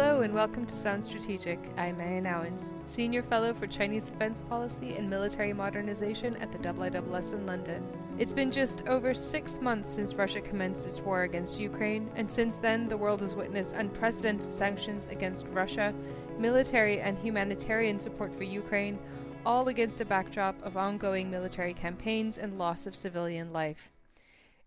[0.00, 1.58] Hello and welcome to Sound Strategic.
[1.76, 7.34] I'm Meia Nouwens, Senior Fellow for Chinese Defense Policy and Military Modernization at the IISS
[7.34, 7.86] in London.
[8.16, 12.56] It's been just over six months since Russia commenced its war against Ukraine, and since
[12.56, 15.92] then the world has witnessed unprecedented sanctions against Russia,
[16.38, 18.98] military and humanitarian support for Ukraine,
[19.44, 23.90] all against a backdrop of ongoing military campaigns and loss of civilian life.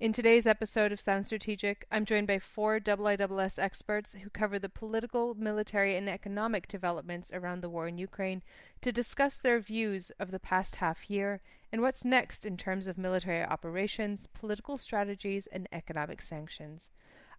[0.04, 4.68] In today's episode of Sound Strategic, I'm joined by four IISS experts who cover the
[4.68, 8.44] political, military, and economic developments around the war in Ukraine
[8.82, 11.40] to discuss their views of the past half year
[11.72, 16.90] and what's next in terms of military operations, political strategies, and economic sanctions.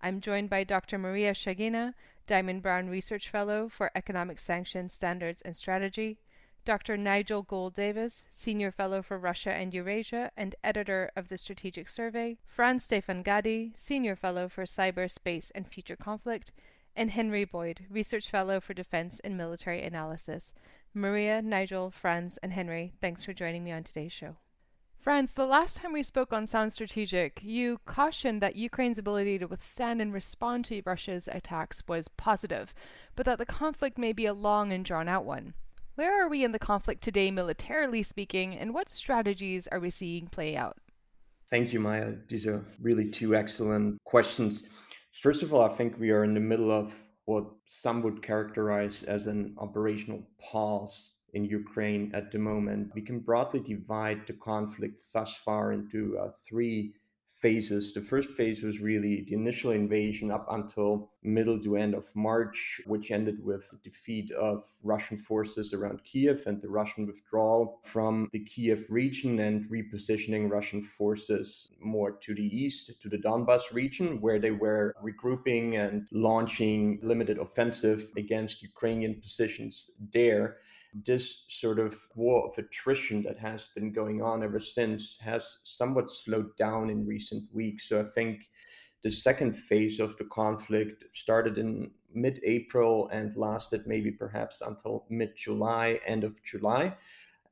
[0.01, 0.97] I'm joined by Dr.
[0.97, 1.92] Maria Shagina,
[2.27, 6.17] Diamond Brown Research Fellow for Economic Sanctions Standards and Strategy,
[6.65, 6.97] Dr.
[6.97, 12.85] Nigel Gould-Davies, Senior Fellow for Russia and Eurasia and editor of the Strategic Survey, Franz
[12.85, 16.53] Stefan Gady, Senior Fellow for Cyber, Space, and Future Conflict,
[16.97, 20.55] and Henry Boyd, Research Fellow for Defense and Military Analysis.
[20.95, 24.37] Maria, Nigel, Franz, and Henry, thanks for joining me on today's show.
[24.99, 29.47] Franz, the last time we spoke on Sound Strategic, you cautioned that Ukraine's ability to
[29.47, 32.73] withstand and respond to Russia's attacks was positive,
[33.15, 35.53] but that the conflict may be a long and drawn out one.
[35.97, 40.27] Where are we in the conflict today, militarily speaking, and what strategies are we seeing
[40.27, 40.77] play out?
[41.50, 42.17] Thank you, Meia.
[42.28, 44.65] These are really two excellent questions.
[45.22, 46.92] First of all, I think we are in the middle of
[47.27, 52.91] what some would characterize as an operational pause in Ukraine at the moment.
[52.97, 56.92] We can broadly divide the conflict thus far into uh, three
[57.45, 57.92] phases.
[57.92, 62.81] The first phase was really the initial invasion up until middle to end of March,
[62.87, 68.31] which ended with the defeat of Russian forces around Kiev and the Russian withdrawal from
[68.33, 74.22] the Kiev region and repositioning Russian forces more to the east, to the Donbas region,
[74.22, 80.56] where they were regrouping and launching limited offensive against Ukrainian positions there
[81.05, 86.10] this sort of war of attrition that has been going on ever since has somewhat
[86.10, 87.88] slowed down in recent weeks.
[87.88, 88.49] So I think
[89.03, 95.05] the second phase of the conflict started in mid April and lasted maybe perhaps until
[95.10, 96.94] mid July, end of July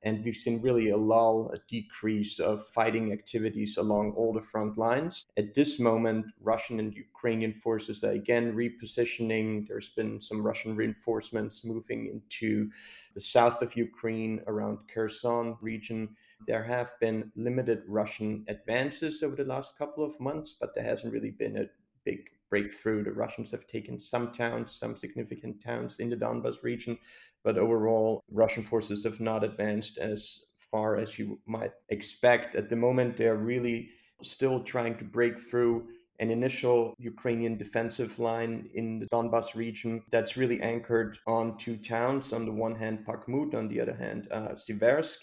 [0.04, 4.76] and we've seen really a lull, a decrease of fighting activities along all the front
[4.76, 5.26] lines.
[5.36, 9.68] At this moment, Russian and Ukrainian forces are again repositioning.
[9.68, 12.68] There's been some Russian reinforcements moving into
[13.14, 16.08] the south of Ukraine around Kherson region.
[16.46, 21.12] There have been limited Russian advances over the last couple of months, but there hasn't
[21.12, 21.66] really been a
[22.04, 23.02] big breakthrough.
[23.02, 26.98] The Russians have taken some towns, some significant towns in the Donbas region,
[27.44, 30.40] but overall, Russian forces have not advanced as
[30.70, 32.54] far as you might expect.
[32.54, 33.88] At the moment, they're really
[34.22, 35.88] still trying to break through
[36.20, 42.34] an initial Ukrainian defensive line in the Donbas region that's really anchored on two towns.
[42.34, 45.16] On the one hand, Bakhmut, on the other hand, uh, Siversk.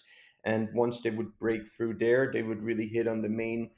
[0.45, 3.69] And once they would break through there, they would really hit on the main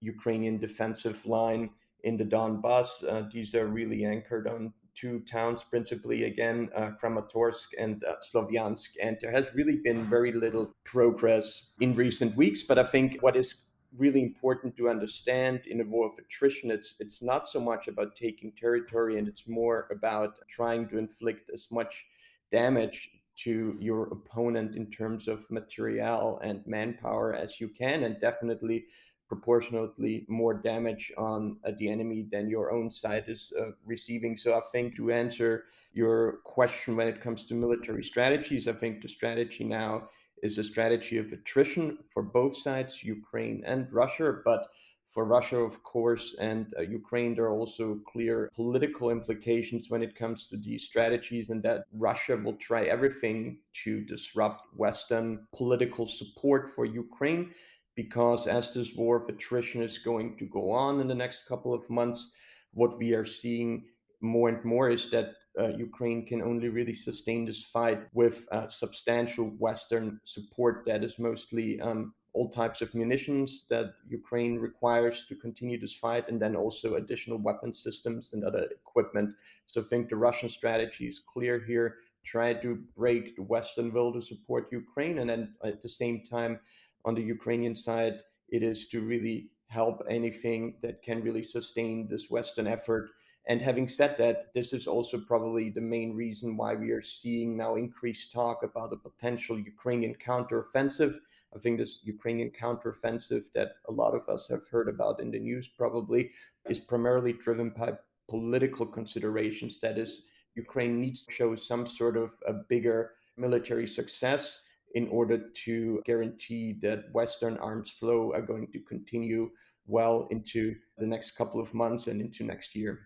[0.00, 1.70] Ukrainian defensive line
[2.04, 3.04] in the Donbas.
[3.08, 8.90] Uh, these are really anchored on two towns, principally again uh, Kramatorsk and uh, Slovyansk.
[9.00, 12.64] And there has really been very little progress in recent weeks.
[12.64, 13.62] But I think what is
[13.96, 18.16] really important to understand in a war of attrition, it's it's not so much about
[18.16, 22.04] taking territory, and it's more about trying to inflict as much
[22.50, 23.10] damage
[23.44, 28.86] to your opponent in terms of material and manpower as you can, and definitely
[29.28, 34.36] proportionately more damage on uh, the enemy than your own side is uh, receiving.
[34.36, 39.02] So I think to answer your question when it comes to military strategies, I think
[39.02, 40.08] the strategy now
[40.42, 44.40] is a strategy of attrition for both sides, Ukraine and Russia.
[44.44, 44.68] But
[45.12, 50.14] for Russia, of course, and uh, Ukraine, there are also clear political implications when it
[50.14, 56.68] comes to these strategies, and that Russia will try everything to disrupt Western political support
[56.68, 57.52] for Ukraine
[57.98, 61.74] because as this war of attrition is going to go on in the next couple
[61.74, 62.30] of months,
[62.72, 63.86] what we are seeing
[64.20, 68.68] more and more is that uh, Ukraine can only really sustain this fight with uh,
[68.68, 75.34] substantial Western support that is mostly um, all types of munitions that Ukraine requires to
[75.34, 79.34] continue this fight, and then also additional weapon systems and other equipment.
[79.66, 81.96] So I think the Russian strategy is clear here
[82.28, 86.60] try to break the Western will to support Ukraine, and then at the same time,
[87.08, 92.30] on the Ukrainian side, it is to really help anything that can really sustain this
[92.30, 93.08] Western effort.
[93.48, 97.56] And having said that, this is also probably the main reason why we are seeing
[97.56, 101.14] now increased talk about a potential Ukrainian counteroffensive.
[101.56, 105.40] I think this Ukrainian counteroffensive that a lot of us have heard about in the
[105.48, 106.30] news probably
[106.68, 107.90] is primarily driven by
[108.28, 109.80] political considerations.
[109.80, 110.24] That is,
[110.56, 114.60] Ukraine needs to show some sort of a bigger military success
[114.94, 119.50] in order to guarantee that Western arms flow are going to continue
[119.86, 123.00] well into the next couple of months and into next year.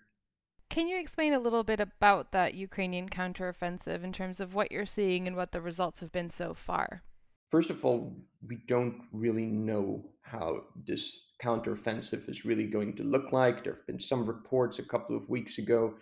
[0.70, 4.86] Can you explain a little bit about that Ukrainian counteroffensive in terms of what you're
[4.86, 7.02] seeing and what the results have been so far?
[7.50, 8.16] First of all,
[8.48, 13.62] we don't really know how this counteroffensive is really going to look like.
[13.62, 15.94] There have been some reports a couple of weeks ago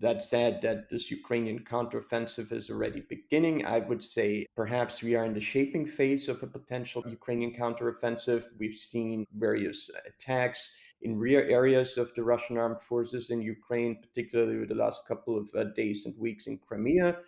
[0.00, 3.66] that said that this Ukrainian counteroffensive is already beginning.
[3.66, 8.44] I would say perhaps we are in the shaping phase of a potential Ukrainian counteroffensive.
[8.58, 10.72] We've seen various attacks
[11.02, 15.36] in rear areas of the Russian armed forces in Ukraine, particularly over the last couple
[15.36, 17.18] of uh, days and weeks in Crimea.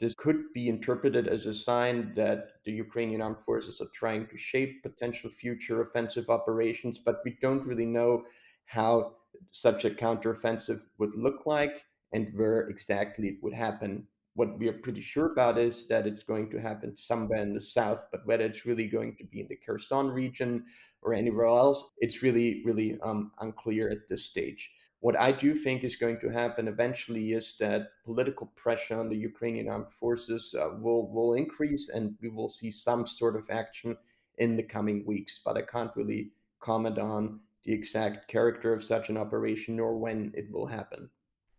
[0.00, 4.38] This could be interpreted as a sign that the Ukrainian armed forces are trying to
[4.38, 8.24] shape potential future offensive operations, but we don't really know
[8.66, 9.16] how
[9.52, 14.06] such a counteroffensive would look like and where exactly it would happen.
[14.34, 17.60] What we are pretty sure about is that it's going to happen somewhere in the
[17.60, 20.64] south, but whether it's really going to be in the Kherson region
[21.02, 24.70] or anywhere else, it's really, really um, unclear at this stage.
[25.00, 29.16] What I do think is going to happen eventually is that political pressure on the
[29.16, 33.96] Ukrainian armed forces uh, will will increase, and we will see some sort of action
[34.38, 35.40] in the coming weeks.
[35.44, 36.30] But I can't really
[36.60, 41.10] comment on the exact character of such an operation nor when it will happen.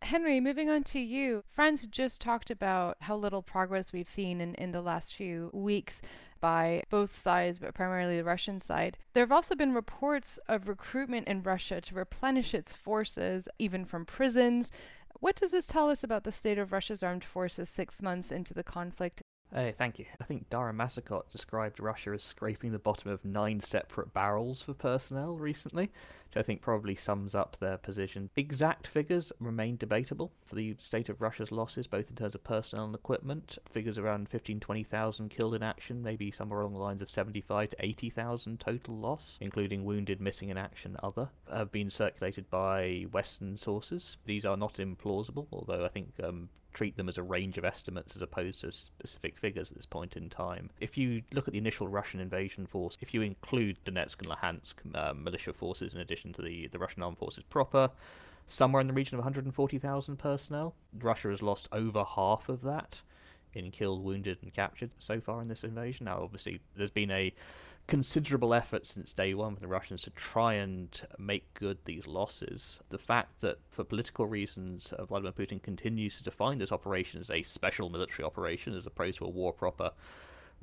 [0.03, 1.44] Henry, moving on to you.
[1.50, 6.01] Franz just talked about how little progress we've seen in, in the last few weeks
[6.41, 8.97] by both sides, but primarily the Russian side.
[9.13, 14.05] There have also been reports of recruitment in Russia to replenish its forces, even from
[14.05, 14.71] prisons.
[15.21, 18.53] What does this tell us about the state of Russia's armed forces six months into
[18.53, 19.21] the conflict
[19.53, 20.05] Hey, thank you.
[20.19, 24.73] I think Dara Massicot described Russia as scraping the bottom of nine separate barrels for
[24.73, 25.91] personnel recently,
[26.33, 28.30] which I think probably sums up their position.
[28.35, 32.85] Exact figures remain debatable for the state of Russia's losses, both in terms of personnel
[32.85, 33.59] and equipment.
[33.71, 37.75] Figures around 15, 20,000 killed in action, maybe somewhere along the lines of 75 to
[37.80, 44.18] 80,000 total loss, including wounded, missing in action, other, have been circulated by Western sources.
[44.25, 48.15] These are not implausible, although I think um, treat them as a range of estimates
[48.15, 50.69] as opposed to specific figures at this point in time.
[50.79, 54.74] If you look at the initial Russian invasion force, if you include Donetsk and Luhansk
[54.94, 57.90] uh, militia forces in addition to the, the Russian armed forces proper,
[58.48, 60.75] somewhere in the region of 140,000 personnel.
[60.98, 63.02] Russia has lost over half of that
[63.54, 66.06] in killed, wounded, and captured so far in this invasion.
[66.06, 67.34] Now, obviously, there's been a
[67.88, 72.80] considerable effort since day one from the Russians to try and make good these losses.
[72.90, 77.30] The fact that, for political reasons, uh, Vladimir Putin continues to define this operation as
[77.30, 79.92] a special military operation as opposed to a war proper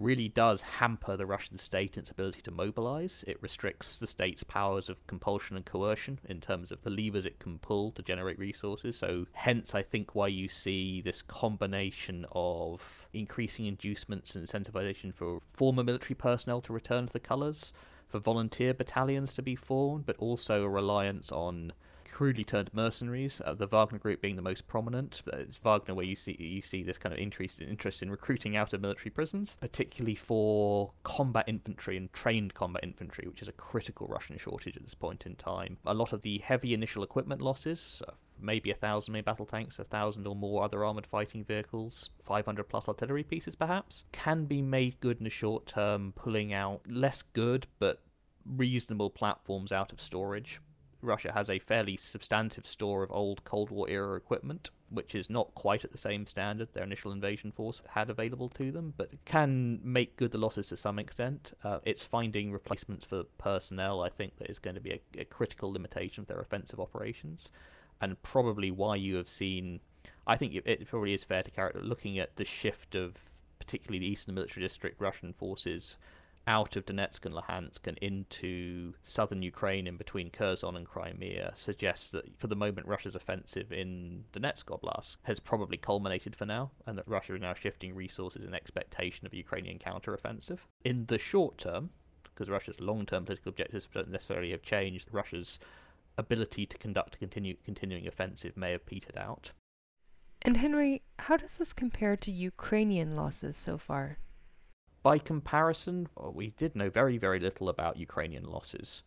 [0.00, 3.23] really does hamper the Russian state and its ability to mobilize.
[3.26, 7.38] It restricts the state's powers of compulsion and coercion in terms of the levers it
[7.38, 8.97] can pull to generate resources.
[8.97, 15.41] So, hence, I think why you see this combination of increasing inducements and incentivization for
[15.52, 17.73] former military personnel to return to the colors,
[18.08, 21.73] for volunteer battalions to be formed, but also a reliance on
[22.20, 23.40] crudely termed mercenaries.
[23.46, 25.22] Uh, the Wagner Group being the most prominent.
[25.28, 28.75] It's Wagner where you see you see this kind of increased interest in recruiting out
[28.75, 34.06] of military prisons, particularly for combat infantry and trained combat infantry, which is a critical
[34.06, 35.78] Russian shortage at this point in time.
[35.87, 38.02] A lot of the heavy initial equipment losses.
[38.06, 42.11] Uh, maybe a thousand main battle tanks, a thousand or more other armored fighting vehicles,
[42.26, 46.83] 500 plus artillery pieces perhaps, can be made good in the short term, pulling out
[46.87, 48.02] less good but
[48.45, 50.61] reasonable platforms out of storage
[51.02, 55.54] Russia has a fairly substantive store of old Cold War era equipment, which is not
[55.54, 59.80] quite at the same standard their initial invasion force had available to them, but can
[59.83, 61.52] make good the losses to some extent.
[61.64, 65.25] Uh, it's finding replacements for personnel, I think, that is going to be a, a
[65.25, 67.50] critical limitation of their offensive operations,
[68.00, 69.80] and probably why you have seen.
[70.26, 73.16] I think it probably is fair to carry looking at the shift of
[73.59, 75.97] particularly the Eastern Military District Russian forces
[76.50, 82.09] out of Donetsk and Luhansk and into southern Ukraine in between Kherson and Crimea suggests
[82.11, 86.99] that for the moment Russia's offensive in Donetsk Oblast has probably culminated for now, and
[86.99, 90.59] that Russia is now shifting resources in expectation of a Ukrainian counteroffensive.
[90.85, 91.90] In the short term,
[92.25, 95.61] because Russia's long-term political objectives don't necessarily have changed, Russia's
[96.19, 99.52] ability to conduct a continue, continuing offensive may have petered out.
[100.42, 104.19] And Henry, how does this compare to Ukrainian losses so far?
[105.02, 109.02] By comparison, we did know very, very little about Ukrainian losses.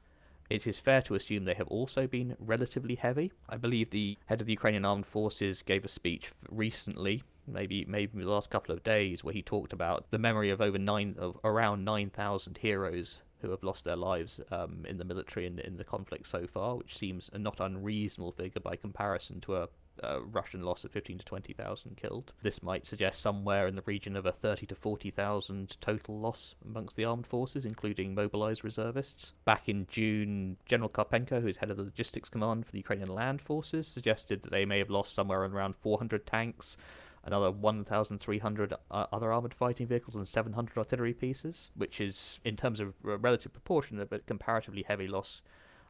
[0.50, 3.32] It is fair to assume they have also been relatively heavy.
[3.48, 8.20] I believe the head of the Ukrainian armed forces gave a speech recently, maybe maybe
[8.20, 11.40] the last couple of days, where he talked about the memory of over nine, of
[11.44, 15.78] around nine thousand heroes who have lost their lives um, in the military and in
[15.78, 19.70] the conflict so far, which seems a not unreasonable figure by comparison to a
[20.02, 22.34] uh, Russian loss of 15 to 20,000 killed.
[22.42, 26.96] This might suggest somewhere in the region of a 30 to 40,000 total loss amongst
[26.96, 29.34] the armed forces, including mobilized reservists.
[29.46, 33.42] Back in June, General Karpenko, who's head of the logistics command for the Ukrainian land
[33.42, 36.78] forces, suggested that they may have lost somewhere around 400 tanks,
[37.24, 42.80] another 1,300 uh, other armored fighting vehicles, and 700 artillery pieces, which is, in terms
[42.80, 45.42] of relative proportion, a but comparatively heavy loss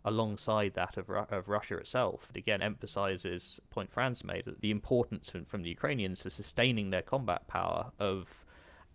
[0.06, 2.28] alongside that of, of Russia itself.
[2.34, 6.90] It again emphasizes the point Franz made the importance from, from the Ukrainians for sustaining
[6.90, 8.46] their combat power of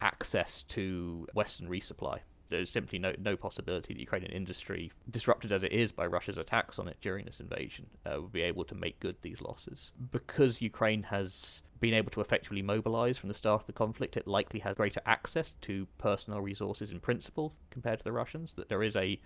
[0.00, 2.20] access to Western resupply.
[2.50, 6.78] There's simply no, no possibility the Ukrainian industry, disrupted as it is by Russia's attacks
[6.78, 9.90] on it during this invasion, uh, will be able to make good these losses.
[10.10, 14.26] Because Ukraine has been able to effectively mobilize from the start of the conflict, it
[14.26, 18.54] likely has greater access to personnel resources in principle compared to the Russians.
[18.56, 19.20] That there is a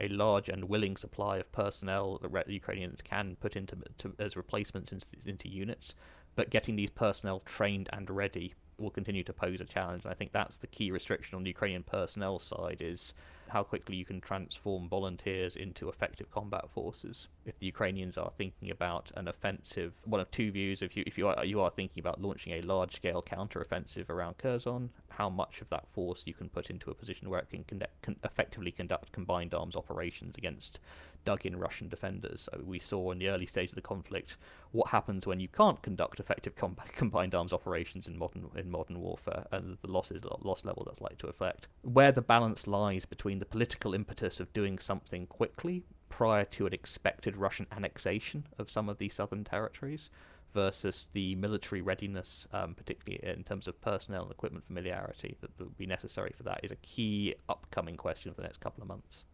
[0.00, 4.36] a large and willing supply of personnel that the Ukrainians can put into to, as
[4.36, 5.94] replacements into, into units,
[6.36, 10.04] but getting these personnel trained and ready will continue to pose a challenge.
[10.04, 13.12] And I think that's the key restriction on the Ukrainian personnel side is
[13.48, 17.28] how quickly you can transform volunteers into effective combat forces.
[17.46, 20.82] If the Ukrainians are thinking about an offensive, one of two views.
[20.82, 24.38] If you if you are you are thinking about launching a large scale counter-offensive around
[24.38, 27.64] Kherson, how much of that force you can put into a position where it can,
[27.64, 30.78] conduct, can effectively conduct combined arms operations against
[31.24, 32.48] dug-in Russian defenders.
[32.50, 34.36] So we saw in the early stage of the conflict
[34.72, 39.00] what happens when you can't conduct effective com- combined arms operations in modern in modern
[39.00, 41.68] warfare, and the losses loss level that's likely to affect.
[41.82, 46.72] Where the balance lies between the political impetus of doing something quickly prior to an
[46.72, 50.10] expected Russian annexation of some of these southern territories
[50.54, 55.76] versus the military readiness, um, particularly in terms of personnel and equipment familiarity that would
[55.76, 59.24] be necessary for that, is a key upcoming question for the next couple of months.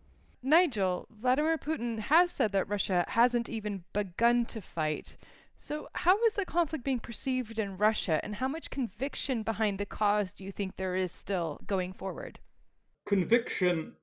[0.42, 5.16] Nigel, Vladimir Putin has said that Russia hasn't even begun to fight.
[5.56, 9.86] So, how is the conflict being perceived in Russia, and how much conviction behind the
[9.86, 12.40] cause do you think there is still going forward?
[13.06, 13.94] Conviction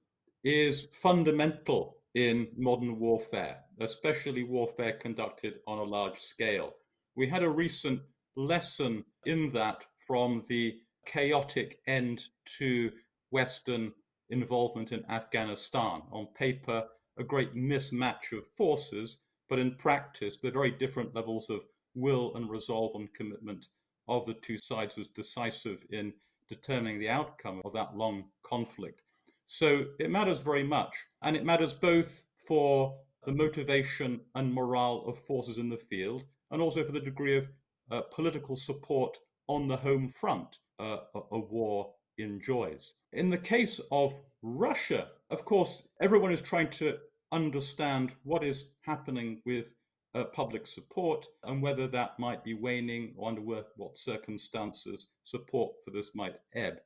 [0.44, 6.76] is fundamental in modern warfare, especially warfare conducted on a large scale.
[7.16, 8.02] We had a recent
[8.36, 12.28] lesson in that from the chaotic end
[12.60, 12.92] to
[13.32, 13.92] Western
[14.30, 16.04] involvement in Afghanistan.
[16.12, 19.18] On paper, a great mismatch of forces,
[19.50, 21.62] but in practice, the very different levels of
[21.96, 23.70] will and resolve and commitment
[24.08, 26.14] of the two sides was decisive in
[26.52, 29.02] determining the outcome of that long conflict.
[29.46, 30.96] So it matters very much.
[31.24, 32.94] And it matters both for
[33.26, 37.48] the motivation and morale of forces in the field, and also for the degree of
[37.90, 39.18] uh, political support
[39.48, 42.94] on the home front uh, a, a war enjoys.
[43.14, 46.98] In the case of Russia, of course, everyone is trying to
[47.32, 49.74] understand what is happening with
[50.14, 55.92] uh, public support and whether that might be waning or under what circumstances support for
[55.92, 56.82] this might ebb.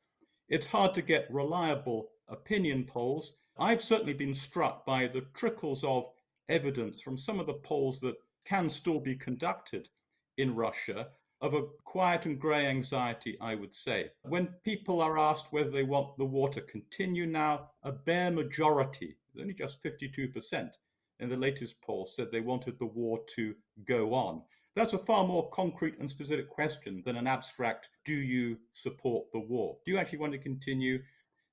[0.48, 3.38] It's hard to get reliable opinion polls.
[3.58, 6.12] I've certainly been struck by the trickles of
[6.50, 8.16] evidence from some of the polls that
[8.46, 9.90] can still be conducted
[10.38, 11.08] in Russia
[11.42, 14.12] of a quiet and grey anxiety, I would say.
[14.22, 19.18] When people are asked whether they want the war to continue now, a bare majority,
[19.40, 20.78] only just 52%
[21.20, 23.56] in the latest poll, said they wanted the war to
[23.86, 24.42] go on.
[24.76, 29.40] That's a far more concrete and specific question than an abstract, do you support the
[29.40, 29.78] war?
[29.86, 31.02] Do you actually want to continue?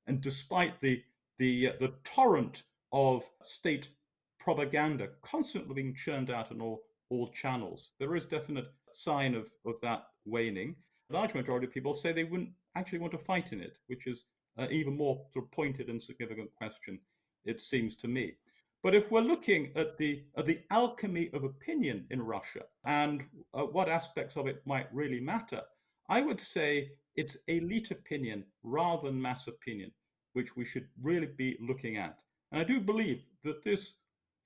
[0.09, 1.03] And despite the,
[1.39, 3.91] the, uh, the torrent of state
[4.41, 9.77] propaganda constantly being churned out in all, all channels, there is definite sign of, of
[9.83, 10.75] that waning.
[11.11, 14.09] A large majority of people say they wouldn't actually want to fight in it, which
[14.09, 14.25] is
[14.57, 16.99] an even more sort of pointed and significant question,
[17.45, 18.35] it seems to me.
[18.83, 23.25] But if we're looking at the at the alchemy of opinion in Russia and
[23.55, 25.63] uh, what aspects of it might really matter,
[26.09, 29.93] I would say it's elite opinion rather than mass opinion,
[30.33, 32.19] which we should really be looking at.
[32.51, 33.95] And I do believe that this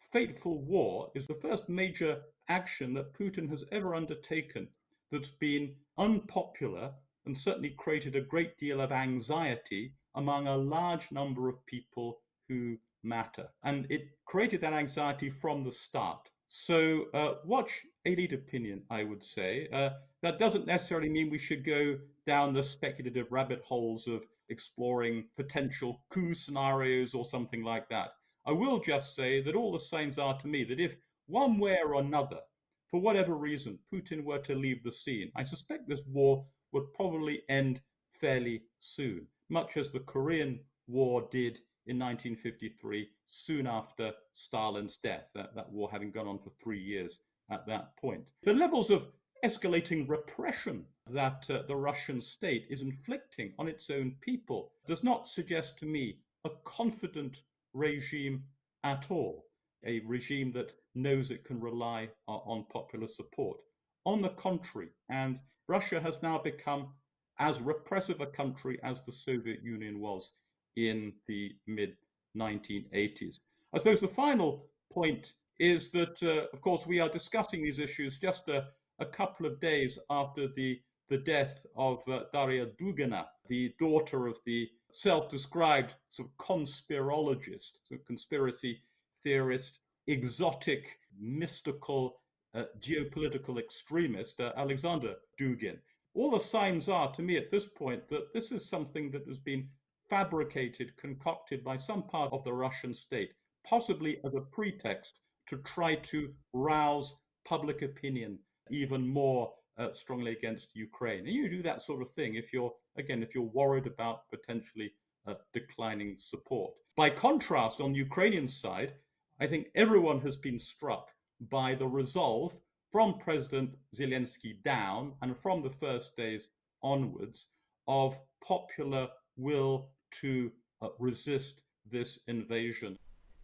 [0.01, 4.69] fateful war is the first major action that Putin has ever undertaken
[5.11, 6.93] that's been unpopular
[7.25, 12.79] and certainly created a great deal of anxiety among a large number of people who
[13.07, 13.49] matter.
[13.63, 16.29] And it created that anxiety from the start.
[16.49, 19.69] So, uh, watch elite opinion, I would say.
[19.73, 19.91] Uh,
[20.23, 26.03] that doesn't necessarily mean we should go down the speculative rabbit holes of exploring potential
[26.09, 28.11] coup scenarios or something like that.
[28.45, 30.97] I will just say that all the signs are to me that if
[31.27, 32.41] one way or another,
[32.89, 37.43] for whatever reason, Putin were to leave the scene, I suspect this war would probably
[37.49, 45.31] end fairly soon, much as the Korean War did in 1953, soon after Stalin's death,
[45.35, 48.33] that, that war having gone on for three years at that point.
[48.43, 49.09] The levels of
[49.45, 55.29] escalating repression that uh, the Russian state is inflicting on its own people does not
[55.29, 58.43] suggest to me a confident regime
[58.83, 59.47] at all,
[59.85, 63.59] a regime that knows it can rely on popular support.
[64.05, 66.95] On the contrary, and Russia has now become
[67.39, 70.33] as repressive a country as the Soviet Union was
[70.77, 71.97] in the mid
[72.37, 73.41] 1980s.
[73.73, 78.19] I suppose the final point is that, uh, of course, we are discussing these issues
[78.19, 78.69] just a,
[78.99, 84.39] a couple of days after the, the death of uh, Daria Dugina, the daughter of
[84.45, 88.83] the self described sort of conspirologist, sort of conspiracy
[89.23, 92.21] theorist, exotic, mystical,
[92.55, 95.79] uh, geopolitical extremist, uh, Alexander Dugin.
[96.15, 99.41] All the signs are, to me at this point, that this is something that has
[99.41, 99.69] been
[100.09, 103.33] fabricated, concocted by some part of the Russian state,
[103.65, 108.39] possibly as a pretext to try to rouse public opinion
[108.71, 111.27] even more uh, strongly against Ukraine.
[111.27, 114.93] And you do that sort of thing if you're, again, if you're worried about potentially
[115.27, 116.73] uh, declining support.
[116.97, 118.95] By contrast, on the Ukrainian side,
[119.39, 121.11] I think everyone has been struck
[121.51, 122.59] by the resolve
[122.91, 126.49] from President Zelensky down and from the first days
[126.83, 127.49] onwards
[127.87, 132.99] of popular will to uh, resist this invasion.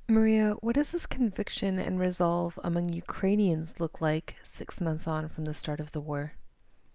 [0.08, 5.44] Maria, what does this conviction and resolve among Ukrainians look like six months on from
[5.44, 6.34] the start of the war?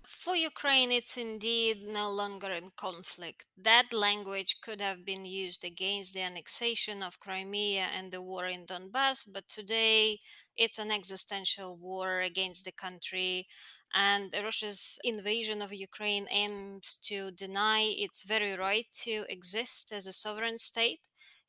[0.07, 3.45] For Ukraine, it's indeed no longer in conflict.
[3.57, 8.65] That language could have been used against the annexation of Crimea and the war in
[8.65, 10.19] Donbass, but today
[10.55, 13.47] it's an existential war against the country.
[13.93, 20.13] And Russia's invasion of Ukraine aims to deny its very right to exist as a
[20.13, 21.01] sovereign state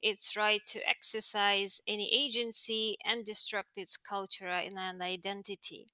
[0.03, 5.89] its right to exercise any agency and destruct its culture and identity.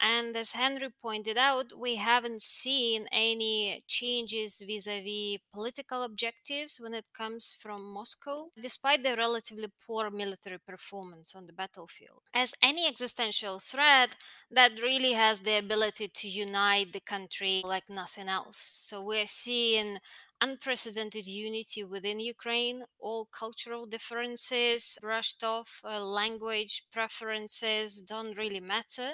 [0.00, 6.78] And as Henry pointed out, we haven't seen any changes vis a vis political objectives
[6.78, 12.22] when it comes from Moscow, despite the relatively poor military performance on the battlefield.
[12.34, 14.14] As any existential threat
[14.50, 18.58] that really has the ability to unite the country like nothing else.
[18.58, 19.98] So we're seeing
[20.44, 29.10] unprecedented unity within Ukraine, all cultural differences brushed off, uh, language preferences don't really matter.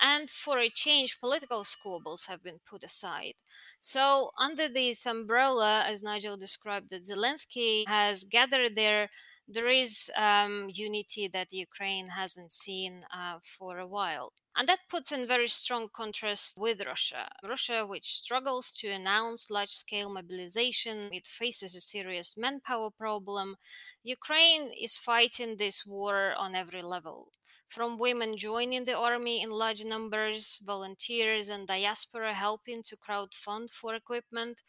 [0.00, 3.34] And for a change, political squabbles have been put aside.
[3.80, 9.10] So, under this umbrella, as Nigel described, that Zelensky has gathered there
[9.52, 14.32] there is um, unity that Ukraine hasn't seen uh, for a while.
[14.56, 17.28] And that puts in very strong contrast with Russia.
[17.42, 23.56] Russia, which struggles to announce large scale mobilization, it faces a serious manpower problem.
[24.04, 27.32] Ukraine is fighting this war on every level.
[27.66, 33.94] From women joining the army in large numbers, volunteers and diaspora helping to crowdfund for
[33.94, 34.62] equipment,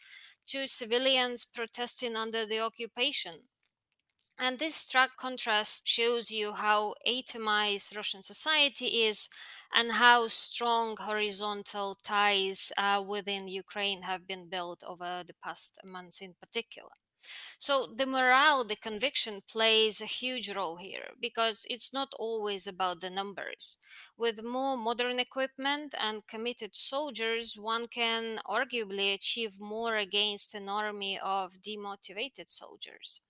[0.48, 3.42] to civilians protesting under the occupation.
[4.38, 9.30] And this stark contrast shows you how atomized Russian society is
[9.74, 16.20] and how strong horizontal ties uh, within Ukraine have been built over the past months
[16.20, 16.92] in particular.
[17.60, 23.00] So the morale, the conviction plays a huge role here because it's not always about
[23.02, 23.78] the numbers.
[24.18, 31.20] With more modern equipment and committed soldiers, one can arguably achieve more against an army
[31.20, 33.22] of demotivated soldiers.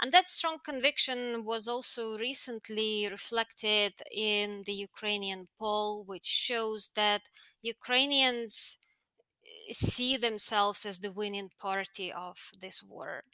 [0.00, 7.22] And that strong conviction was also recently reflected in the Ukrainian poll, which shows that
[7.62, 8.78] Ukrainians
[9.72, 13.24] see themselves as the winning party of this war.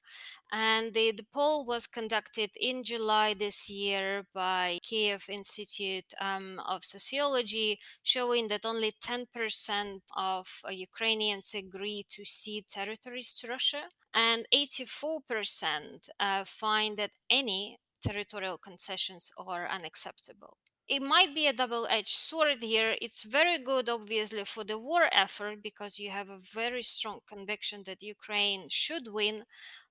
[0.53, 6.85] And the, the poll was conducted in July this year by Kiev Institute um, of
[6.85, 13.83] Sociology, showing that only 10% of uh, Ukrainians agree to cede territories to Russia
[14.15, 20.57] and 84% uh, find that any territorial concessions are unacceptable.
[20.89, 22.97] It might be a double edged sword here.
[23.01, 27.85] It's very good, obviously, for the war effort because you have a very strong conviction
[27.85, 29.45] that Ukraine should win,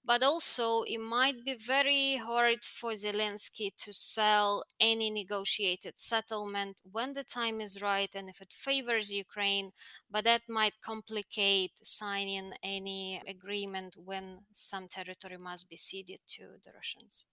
[0.03, 7.13] but also it might be very hard for Zelensky to sell any negotiated settlement when
[7.13, 9.71] the time is right and if it favors Ukraine,
[10.11, 16.73] but that might complicate signing any agreement when some territory must be ceded to the
[16.73, 17.23] Russians.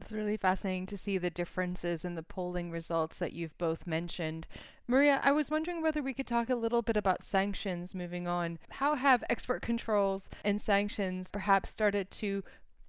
[0.00, 4.46] It's really fascinating to see the differences in the polling results that you've both mentioned.
[4.86, 8.58] Maria, I was wondering whether we could talk a little bit about sanctions moving on.
[8.70, 12.42] How have export controls and sanctions perhaps started to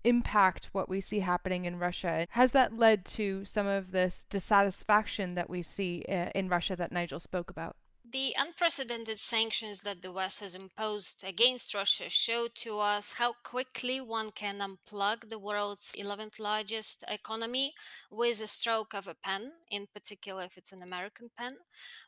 [0.04, 2.26] impact what we see happening in Russia?
[2.32, 6.92] Has that led to some of this dissatisfaction that we see uh, in Russia that
[6.92, 7.76] Nigel spoke about?
[8.12, 14.02] The unprecedented sanctions that the West has imposed against Russia show to us how quickly
[14.02, 17.76] one can unplug the world's 11th largest economy
[18.10, 21.58] with a stroke of a pen, in particular if it's an American pen.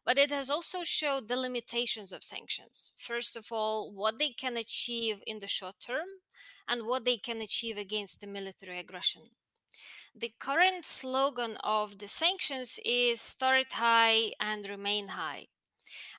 [0.03, 2.93] But it has also showed the limitations of sanctions.
[2.97, 6.07] First of all, what they can achieve in the short term
[6.67, 9.29] and what they can achieve against the military aggression.
[10.15, 15.49] The current slogan of the sanctions is start high and remain high.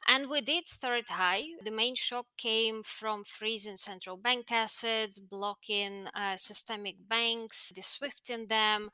[0.07, 1.45] And we did start high.
[1.65, 8.91] The main shock came from freezing central bank assets, blocking uh, systemic banks, de-SWIFTing them,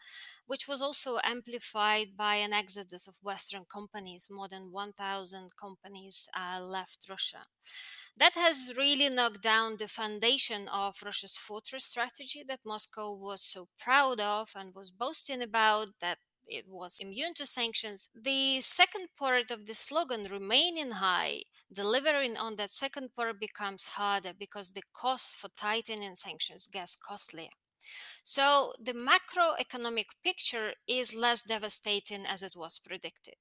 [0.47, 4.29] which was also amplified by an exodus of Western companies.
[4.31, 7.47] More than 1,000 companies uh, left Russia.
[8.17, 13.69] That has really knocked down the foundation of Russia's fortress strategy that Moscow was so
[13.79, 16.19] proud of and was boasting about that
[16.49, 18.09] it was immune to sanctions.
[18.15, 24.33] The second part of the slogan, remaining high, delivering on that second part becomes harder
[24.39, 27.51] because the cost for tightening sanctions gets costlier.
[28.23, 33.35] So the macroeconomic picture is less devastating as it was predicted.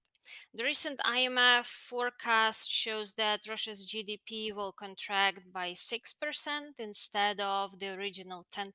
[0.53, 7.93] The recent IMF forecast shows that Russia's GDP will contract by 6% instead of the
[7.97, 8.71] original 10%.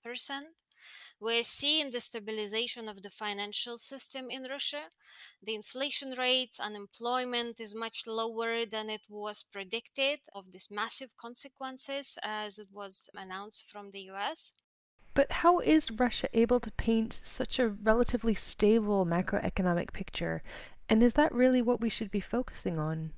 [1.23, 4.91] We're seeing the stabilization of the financial system in Russia.
[5.41, 12.19] The inflation rate, unemployment is much lower than it was predicted of these massive consequences
[12.25, 14.53] as it was announced from the US.
[15.15, 20.43] But how is Russia able to paint such a relatively stable macroeconomic picture?
[20.89, 23.13] And is that really what we should be focusing on?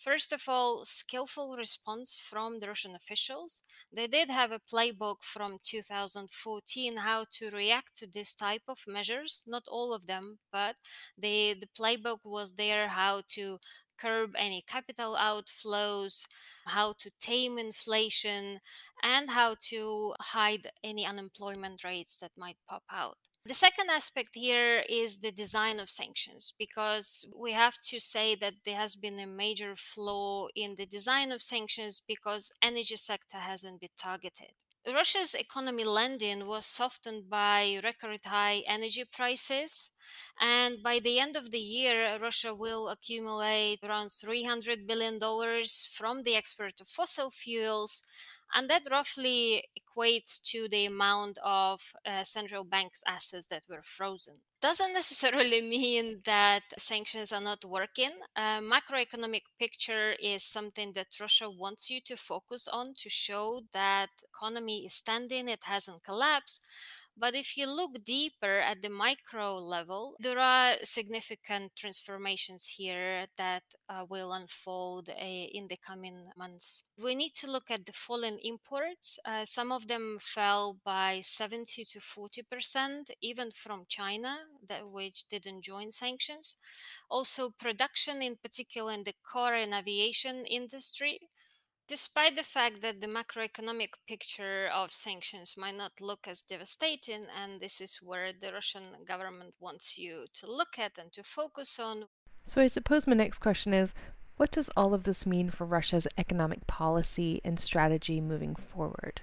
[0.00, 3.62] First of all, skillful response from the Russian officials.
[3.92, 9.42] They did have a playbook from 2014 how to react to this type of measures.
[9.46, 10.76] Not all of them, but
[11.18, 13.58] the, the playbook was there how to
[13.98, 16.26] curb any capital outflows,
[16.64, 18.60] how to tame inflation,
[19.02, 23.18] and how to hide any unemployment rates that might pop out.
[23.50, 28.54] The second aspect here is the design of sanctions, because we have to say that
[28.64, 33.80] there has been a major flaw in the design of sanctions because energy sector hasn't
[33.80, 34.52] been targeted.
[34.86, 39.90] Russia's economy lending was softened by record high energy prices.
[40.40, 45.18] And by the end of the year, Russia will accumulate around $300 billion
[45.90, 48.04] from the export of fossil fuels
[48.54, 54.36] and that roughly equates to the amount of uh, central bank's assets that were frozen.
[54.60, 58.10] Doesn't necessarily mean that sanctions are not working.
[58.36, 64.10] Uh, macroeconomic picture is something that Russia wants you to focus on to show that
[64.34, 66.64] economy is standing, it hasn't collapsed.
[67.20, 73.62] But if you look deeper at the micro level, there are significant transformations here that
[73.90, 76.82] uh, will unfold uh, in the coming months.
[76.96, 79.18] We need to look at the fallen imports.
[79.26, 85.28] Uh, some of them fell by 70 to 40 percent, even from China, that which
[85.28, 86.56] didn't join sanctions.
[87.10, 91.18] Also, production, in particular in the car and aviation industry,
[91.90, 97.60] Despite the fact that the macroeconomic picture of sanctions might not look as devastating, and
[97.60, 102.06] this is where the Russian government wants you to look at and to focus on.
[102.44, 103.92] So, I suppose my next question is
[104.36, 109.20] what does all of this mean for Russia's economic policy and strategy moving forward?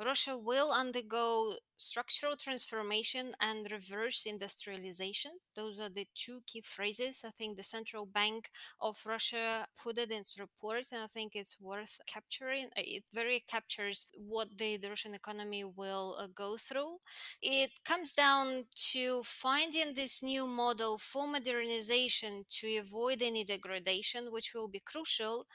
[0.00, 5.32] Russia will undergo structural transformation and reverse industrialization.
[5.56, 7.22] Those are the two key phrases.
[7.24, 11.34] I think the central bank of Russia put it in its report, and I think
[11.34, 12.68] it's worth capturing.
[12.76, 16.98] It very captures what the, the Russian economy will uh, go through.
[17.42, 24.54] It comes down to finding this new model for modernization to avoid any degradation, which
[24.54, 25.46] will be crucial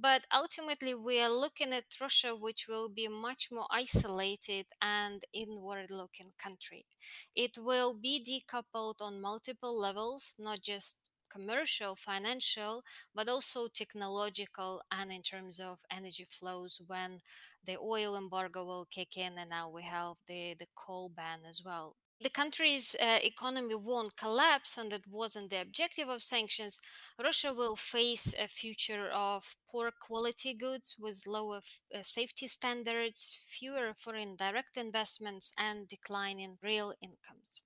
[0.00, 5.90] but ultimately, we are looking at Russia, which will be much more isolated and inward
[5.90, 6.86] looking country.
[7.34, 10.96] It will be decoupled on multiple levels, not just
[11.30, 12.82] commercial, financial,
[13.14, 17.20] but also technological and in terms of energy flows when
[17.64, 21.62] the oil embargo will kick in and now we have the, the coal ban as
[21.64, 26.80] well the country's uh, economy won't collapse, and that wasn't the objective of sanctions,
[27.22, 33.38] Russia will face a future of poor quality goods with lower f- uh, safety standards,
[33.46, 37.62] fewer foreign direct investments, and declining real incomes.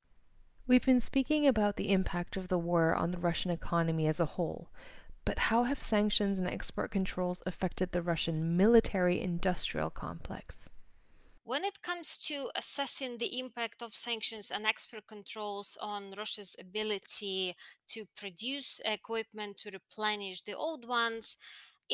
[0.67, 4.27] We've been speaking about the impact of the war on the Russian economy as a
[4.27, 4.69] whole,
[5.25, 10.69] but how have sanctions and export controls affected the Russian military industrial complex?
[11.45, 17.57] When it comes to assessing the impact of sanctions and export controls on Russia's ability
[17.89, 21.37] to produce equipment to replenish the old ones,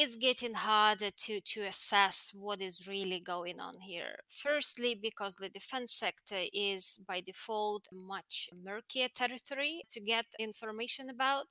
[0.00, 4.14] it's getting harder to, to assess what is really going on here.
[4.28, 11.46] Firstly, because the defense sector is by default much murkier territory to get information about.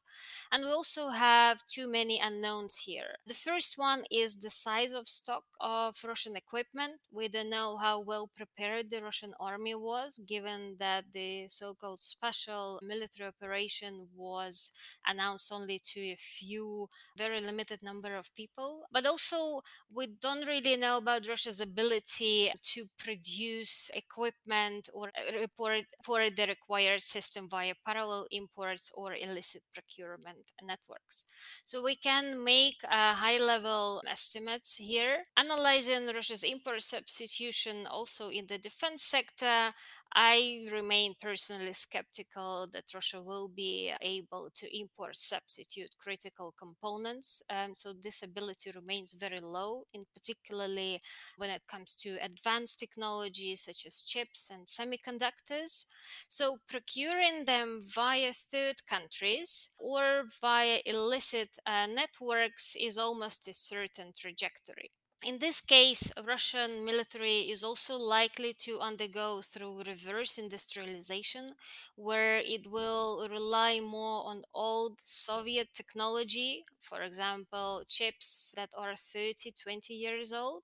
[0.49, 3.17] And we also have too many unknowns here.
[3.27, 7.01] The first one is the size of stock of Russian equipment.
[7.12, 11.99] We don't know how well prepared the Russian army was, given that the so called
[11.99, 14.71] special military operation was
[15.05, 18.84] announced only to a few, very limited number of people.
[18.93, 19.62] But also,
[19.93, 27.02] we don't really know about Russia's ability to produce equipment or report for the required
[27.02, 31.26] system via parallel imports or illicit procurement networks.
[31.65, 35.26] So we can make uh, high level estimates here.
[35.36, 39.73] Analyzing Russia's import substitution also in the defense sector,
[40.15, 47.41] I remain personally skeptical that Russia will be able to import substitute critical components.
[47.49, 50.99] Um, so this ability remains very low, in particularly
[51.37, 55.85] when it comes to advanced technologies such as chips and semiconductors.
[56.29, 64.13] So procuring them via third countries or via illicit uh, networks is almost a certain
[64.15, 64.91] trajectory.
[65.21, 71.53] In this case, Russian military is also likely to undergo through reverse industrialization,
[71.95, 79.51] where it will rely more on old Soviet technology, for example, chips that are 30,
[79.51, 80.63] 20 years old,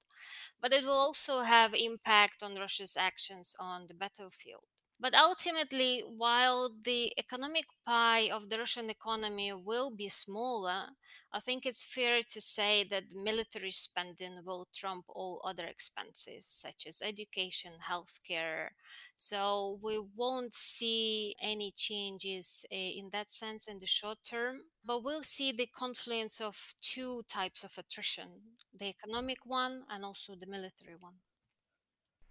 [0.61, 4.65] but it will also have impact on Russia's actions on the battlefield.
[5.03, 10.91] But ultimately, while the economic pie of the Russian economy will be smaller,
[11.33, 16.87] I think it's fair to say that military spending will trump all other expenses, such
[16.87, 18.69] as education, healthcare.
[19.17, 25.03] So we won't see any changes eh, in that sense in the short term, but
[25.03, 28.29] we'll see the confluence of two types of attrition
[28.73, 31.15] the economic one and also the military one.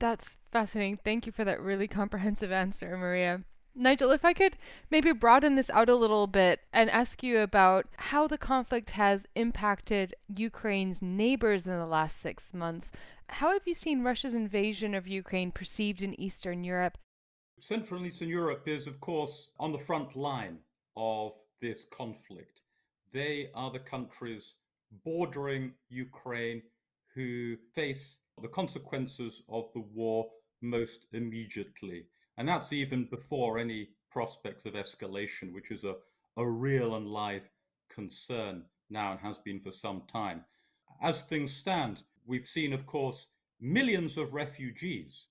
[0.02, 0.98] That's fascinating.
[1.04, 3.44] Thank you for that really comprehensive answer, Maria.
[3.72, 4.56] Nigel, if I could
[4.90, 9.28] maybe broaden this out a little bit and ask you about how the conflict has
[9.36, 12.90] impacted Ukraine's neighbors in the last six months.
[13.28, 16.98] How have you seen Russia's invasion of Ukraine perceived in Eastern Europe?
[17.60, 20.58] Central and Eastern Europe is, of course, on the front line
[20.96, 22.60] of this conflict.
[23.12, 24.54] They are the countries
[25.04, 26.60] bordering Ukraine
[27.14, 30.30] who face the consequences of the war
[30.62, 32.06] most immediately.
[32.38, 35.96] And that's even before any prospects of escalation, which is a,
[36.36, 37.48] a real and live
[37.90, 40.44] concern now and has been for some time.
[41.00, 43.26] As things stand, we've seen, of course,
[43.60, 45.26] millions of refugees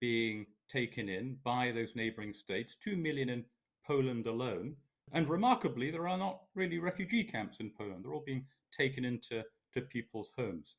[0.00, 3.44] being taken in by those neighboring states, 2 million in
[3.86, 4.76] Poland alone.
[5.12, 8.04] And remarkably, there are not really refugee camps in Poland.
[8.04, 10.76] They're all being taken into to people's homes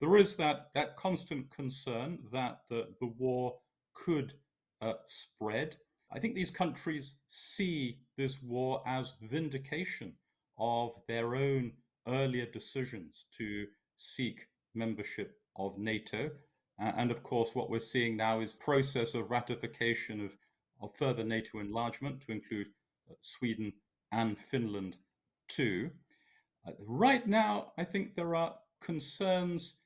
[0.00, 3.56] there is that, that constant concern that the, the war
[3.94, 4.34] could
[4.80, 5.76] uh, spread.
[6.12, 10.12] I think these countries see this war as vindication
[10.58, 11.72] of their own
[12.06, 16.30] earlier decisions to seek membership of NATO.
[16.80, 20.36] Uh, and of course, what we're seeing now is process of ratification of,
[20.80, 22.66] of further NATO enlargement to include
[23.10, 23.72] uh, Sweden
[24.12, 24.98] and Finland
[25.48, 25.90] too.
[26.66, 29.76] Uh, right now, I think there are concerns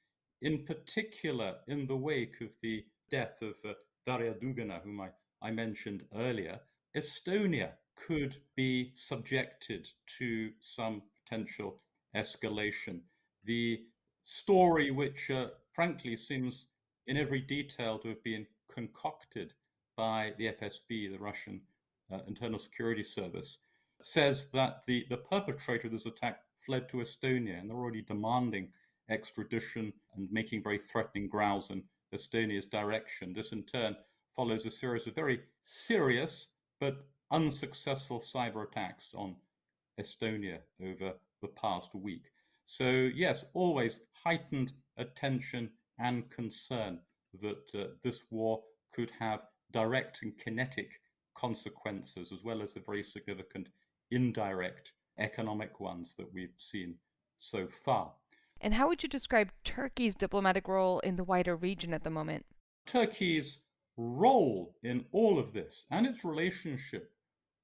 [0.42, 3.72] in particular in the wake of the death of uh,
[4.07, 5.11] Daria Dugina, whom I,
[5.42, 6.61] I mentioned earlier,
[6.96, 11.81] Estonia could be subjected to some potential
[12.14, 13.01] escalation.
[13.44, 13.85] The
[14.24, 16.66] story, which uh, frankly seems
[17.07, 19.55] in every detail to have been concocted
[19.96, 21.61] by the FSB, the Russian
[22.12, 23.59] uh, Internal Security Service,
[24.01, 28.68] says that the, the perpetrator of this attack fled to Estonia and they're already demanding
[29.11, 31.83] extradition and making very threatening growls in
[32.14, 33.33] Estonia's direction.
[33.33, 33.97] This, in turn,
[34.35, 36.49] follows a series of very serious
[36.81, 39.37] but unsuccessful cyber attacks on
[40.01, 42.31] Estonia over the past week.
[42.64, 47.01] So, yes, always heightened attention and concern
[47.40, 49.40] that uh, this war could have
[49.73, 51.01] direct and kinetic
[51.35, 53.68] consequences, as well as the very significant
[54.11, 56.94] indirect economic ones that we've seen
[57.37, 58.12] so far.
[58.61, 62.44] And how would you describe Turkey's diplomatic role in the wider region at the moment?
[62.87, 63.62] Turkey's
[63.97, 67.14] role in all of this and its relationship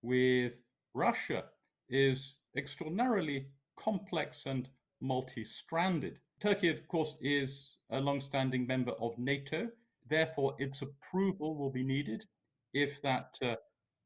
[0.03, 0.63] with
[0.95, 1.51] Russia
[1.89, 4.69] is extraordinarily complex and
[5.01, 6.21] multi stranded.
[6.39, 9.71] Turkey, of course, is a long standing member of NATO.
[10.07, 12.25] therefore, its approval will be needed
[12.73, 13.57] if that uh,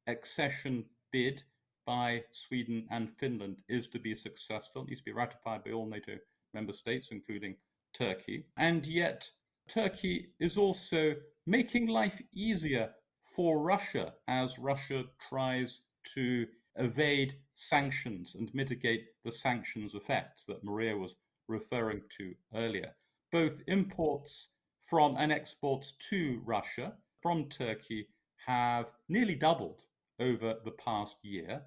[0.07, 1.42] accession bid
[1.85, 4.83] by Sweden and Finland is to be successful.
[4.83, 6.18] It needs to be ratified by all NATO
[6.54, 7.56] member states, including
[7.92, 8.44] Turkey.
[8.56, 9.30] And yet,
[9.68, 11.14] Turkey is also
[11.46, 15.82] making life easier for Russia as Russia tries
[16.14, 21.16] to evade sanctions and mitigate the sanctions effects that Maria was
[21.48, 22.94] referring to earlier.
[23.32, 24.48] Both imports
[24.82, 28.08] from and exports to Russia from Turkey
[28.46, 29.84] have nearly doubled
[30.18, 31.62] over the past year.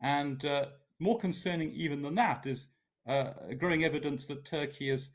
[0.00, 0.66] And uh,
[0.98, 2.71] more concerning even than that is
[3.58, 5.10] growing evidence that Turkey is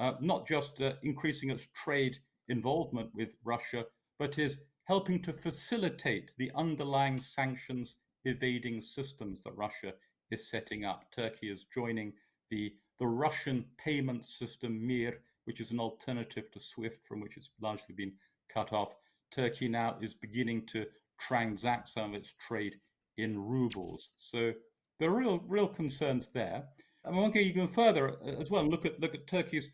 [0.00, 3.84] uh, not just uh, increasing its trade involvement with Russia,
[4.18, 9.92] but is helping to facilitate the underlying sanctions evading systems that Russia
[10.30, 11.10] is setting up.
[11.10, 12.12] Turkey is joining
[12.48, 17.50] the, the Russian payment system MIR, which is an alternative to SWIFT, from which it's
[17.60, 18.12] largely been
[18.52, 18.94] cut off.
[19.30, 20.86] Turkey now is beginning to
[21.18, 22.76] transact some of its trade
[23.16, 24.10] in rubles.
[24.16, 24.52] So
[24.98, 26.64] there are real, real concerns there.
[27.08, 29.70] And one can even further uh, as well look at look at Turkey's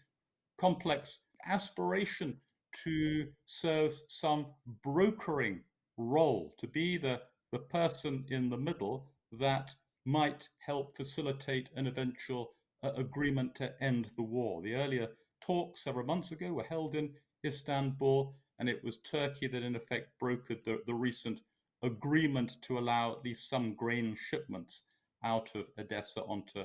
[0.57, 2.41] complex aspiration
[2.85, 4.47] to serve some
[4.83, 5.65] brokering
[5.97, 7.21] role, to be the,
[7.51, 14.13] the person in the middle that might help facilitate an eventual uh, agreement to end
[14.17, 14.63] the war.
[14.63, 15.09] The earlier
[15.41, 20.11] talks several months ago were held in Istanbul, and it was Turkey that, in effect,
[20.23, 21.41] brokered the, the recent
[21.83, 24.83] agreement to allow at least some grain shipments
[25.25, 26.65] out of Odessa onto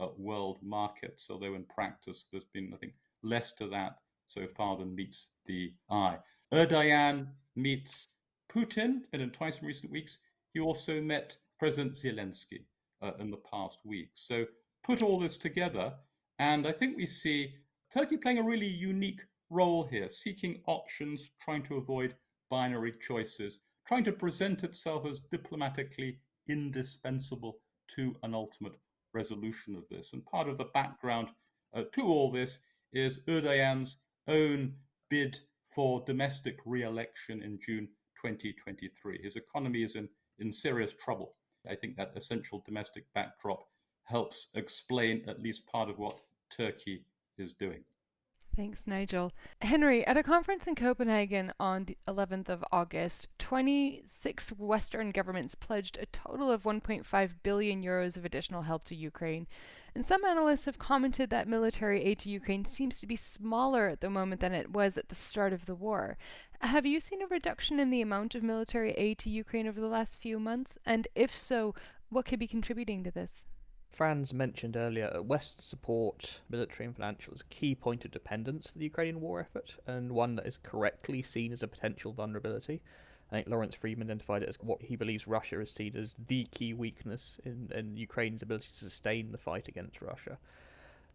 [0.00, 4.76] uh, world markets, although in practice there's been, I think, less to that so far
[4.76, 6.18] than meets the eye.
[6.52, 8.08] Erdogan meets
[8.48, 10.18] Putin, been in twice in recent weeks.
[10.52, 12.64] He also met President Zelensky
[13.02, 14.10] uh, in the past week.
[14.14, 14.46] So
[14.84, 15.94] put all this together,
[16.38, 17.54] and I think we see
[17.92, 22.16] Turkey playing a really unique role here, seeking options, trying to avoid
[22.50, 28.76] binary choices, trying to present itself as diplomatically indispensable to an ultimate
[29.16, 30.12] resolution of this.
[30.12, 31.28] And part of the background
[31.74, 32.58] uh, to all this
[32.92, 33.96] is Erdogan's
[34.28, 34.74] own
[35.08, 35.36] bid
[35.68, 37.88] for domestic re-election in June
[38.22, 39.22] 2023.
[39.22, 41.34] His economy is in, in serious trouble.
[41.68, 43.64] I think that essential domestic backdrop
[44.04, 46.14] helps explain at least part of what
[46.50, 47.04] Turkey
[47.38, 47.84] is doing.
[48.56, 49.34] Thanks, Nigel.
[49.60, 55.98] Henry, at a conference in Copenhagen on the 11th of August, 26 Western governments pledged
[55.98, 59.46] a total of 1.5 billion euros of additional help to Ukraine.
[59.94, 64.00] And some analysts have commented that military aid to Ukraine seems to be smaller at
[64.00, 66.16] the moment than it was at the start of the war.
[66.62, 69.86] Have you seen a reduction in the amount of military aid to Ukraine over the
[69.86, 70.78] last few months?
[70.86, 71.74] And if so,
[72.08, 73.44] what could be contributing to this?
[73.96, 78.68] Franz mentioned earlier, uh, Western support, military and financial, is a key point of dependence
[78.68, 82.82] for the Ukrainian war effort, and one that is correctly seen as a potential vulnerability.
[83.32, 86.44] I think Lawrence Freedman identified it as what he believes Russia has seen as the
[86.50, 90.36] key weakness in, in Ukraine's ability to sustain the fight against Russia.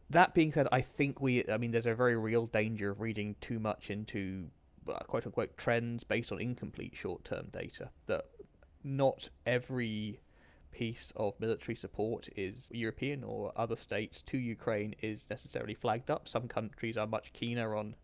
[0.10, 3.36] That being said, I think we, I mean, there's a very real danger of reading
[3.41, 4.48] too much into
[4.89, 7.89] uh, quote unquote trends based on incomplete short term data.
[8.08, 8.26] That
[8.84, 10.20] not every
[10.72, 16.28] piece of military support is European or other states to Ukraine is necessarily flagged up.
[16.28, 17.96] Some countries are much keener on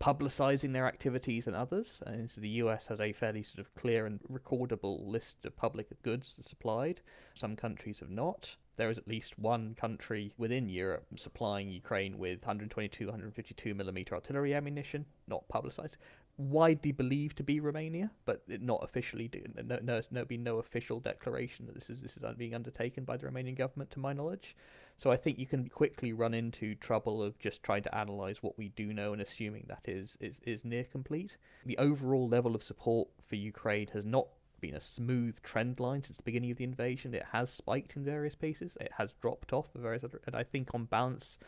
[0.00, 2.00] publicizing their activities than others.
[2.06, 6.02] And so the US has a fairly sort of clear and recordable list of public
[6.02, 7.00] goods supplied.
[7.34, 8.56] Some countries have not.
[8.76, 14.52] There is at least one country within Europe supplying Ukraine with 122, 152 millimeter artillery
[14.52, 15.96] ammunition, not publicized
[16.36, 19.30] widely believed to be Romania, but not officially.
[19.62, 23.16] No, no, no, been no official declaration that this is this is being undertaken by
[23.16, 24.56] the Romanian government, to my knowledge.
[24.96, 28.56] So I think you can quickly run into trouble of just trying to analyze what
[28.56, 31.36] we do know and assuming that is is is near complete.
[31.66, 34.28] The overall level of support for Ukraine has not
[34.60, 37.14] been a smooth trend line since the beginning of the invasion.
[37.14, 38.76] It has spiked in various pieces.
[38.80, 41.38] It has dropped off for various other, and I think on balance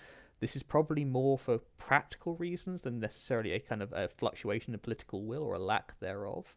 [0.41, 4.81] this is probably more for practical reasons than necessarily a kind of a fluctuation in
[4.81, 6.55] political will or a lack thereof.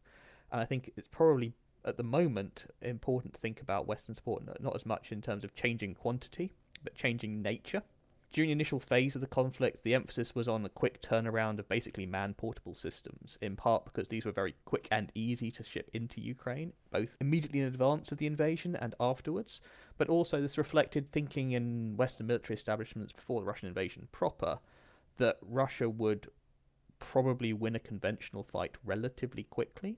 [0.52, 1.54] And I think it's probably
[1.86, 5.56] at the moment important to think about Western support not as much in terms of
[5.56, 6.52] changing quantity,
[6.84, 7.84] but changing nature.
[8.32, 11.68] During the initial phase of the conflict, the emphasis was on a quick turnaround of
[11.68, 15.90] basically man portable systems, in part because these were very quick and easy to ship
[15.94, 19.62] into Ukraine, both immediately in advance of the invasion and afterwards,
[19.98, 24.60] but also this reflected thinking in Western military establishments before the Russian invasion proper
[25.18, 26.30] that Russia would
[27.00, 29.98] probably win a conventional fight relatively quickly,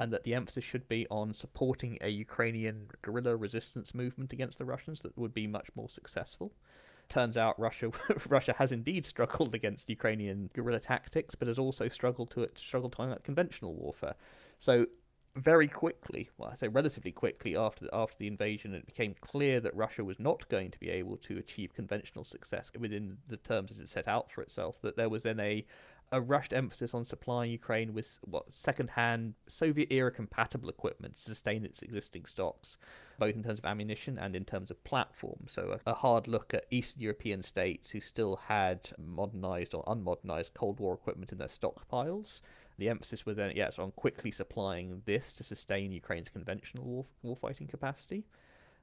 [0.00, 4.64] and that the emphasis should be on supporting a Ukrainian guerrilla resistance movement against the
[4.64, 6.52] Russians that would be much more successful.
[7.08, 7.90] Turns out Russia
[8.28, 13.18] Russia has indeed struggled against Ukrainian guerrilla tactics, but has also struggled to struggled to
[13.22, 14.14] conventional warfare.
[14.58, 14.86] So
[15.36, 19.60] very quickly, well, I say relatively quickly after the, after the invasion, it became clear
[19.60, 23.70] that Russia was not going to be able to achieve conventional success within the terms
[23.70, 24.80] that it set out for itself.
[24.82, 25.64] That there was then a
[26.10, 31.82] a rushed emphasis on supplying Ukraine with what second-hand Soviet-era compatible equipment to sustain its
[31.82, 32.78] existing stocks,
[33.18, 35.52] both in terms of ammunition and in terms of platforms.
[35.52, 40.54] So a, a hard look at Eastern European states who still had modernized or unmodernized
[40.54, 42.40] Cold War equipment in their stockpiles.
[42.78, 47.68] The emphasis was then yes on quickly supplying this to sustain Ukraine's conventional war warfighting
[47.68, 48.24] capacity.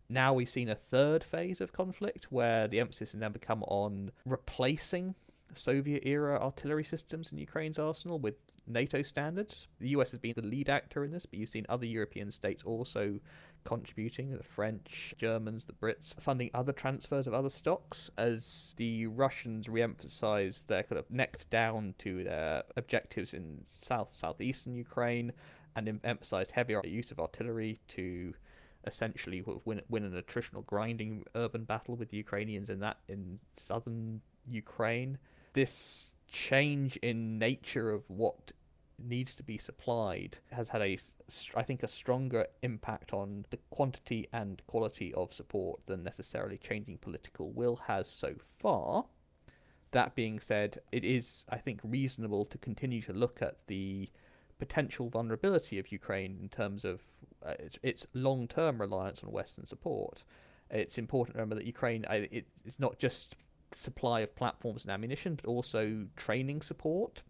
[0.10, 4.12] Now we've seen a third phase of conflict where the emphasis has now become on
[4.26, 5.16] replacing
[5.54, 8.36] Soviet era artillery systems in Ukraine's arsenal with
[8.68, 9.68] NATO standards.
[9.80, 12.64] The US has been the lead actor in this, but you've seen other European states
[12.64, 13.20] also
[13.64, 19.68] contributing the French, Germans, the Brits, funding other transfers of other stocks as the Russians
[19.68, 25.34] re emphasize their kind of necked down to their objectives in south southeastern Ukraine
[25.76, 28.34] and emphasized heavier use of artillery to
[28.88, 34.22] essentially win, win an attritional grinding urban battle with the Ukrainians in that in southern
[34.48, 35.18] Ukraine
[35.56, 38.52] this change in nature of what
[39.00, 40.98] needs to be supplied has had a
[41.56, 47.00] I think a stronger impact on the quantity and quality of support than necessarily changing
[47.00, 49.06] political will has so far.
[49.92, 54.10] That being said, it is I think reasonable to continue to look at the
[54.60, 57.02] potential vulnerability of Ukraine in terms of
[57.46, 60.24] uh, its, its long-term reliance on Western support.
[60.70, 63.36] It's important to remember that Ukraine it, it's not just
[63.78, 67.22] supply of platforms and ammunition, but also training support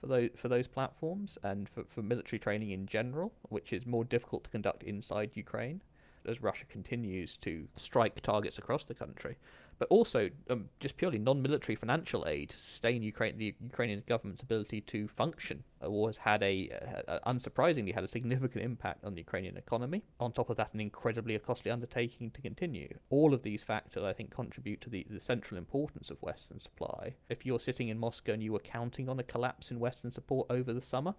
[0.00, 4.04] for those for those platforms and for, for military training in general, which is more
[4.04, 5.80] difficult to conduct inside Ukraine
[6.28, 9.36] as Russia continues to strike targets across the country
[9.78, 14.80] but also um, just purely non-military financial aid to sustain Ukraine, the Ukrainian government's ability
[14.82, 15.62] to function.
[15.80, 16.70] A war has had a,
[17.06, 20.02] uh, unsurprisingly, had a significant impact on the Ukrainian economy.
[20.18, 22.98] On top of that, an incredibly costly undertaking to continue.
[23.10, 27.14] All of these factors, I think, contribute to the, the central importance of Western supply.
[27.28, 30.48] If you're sitting in Moscow and you were counting on a collapse in Western support
[30.50, 31.14] over the summer,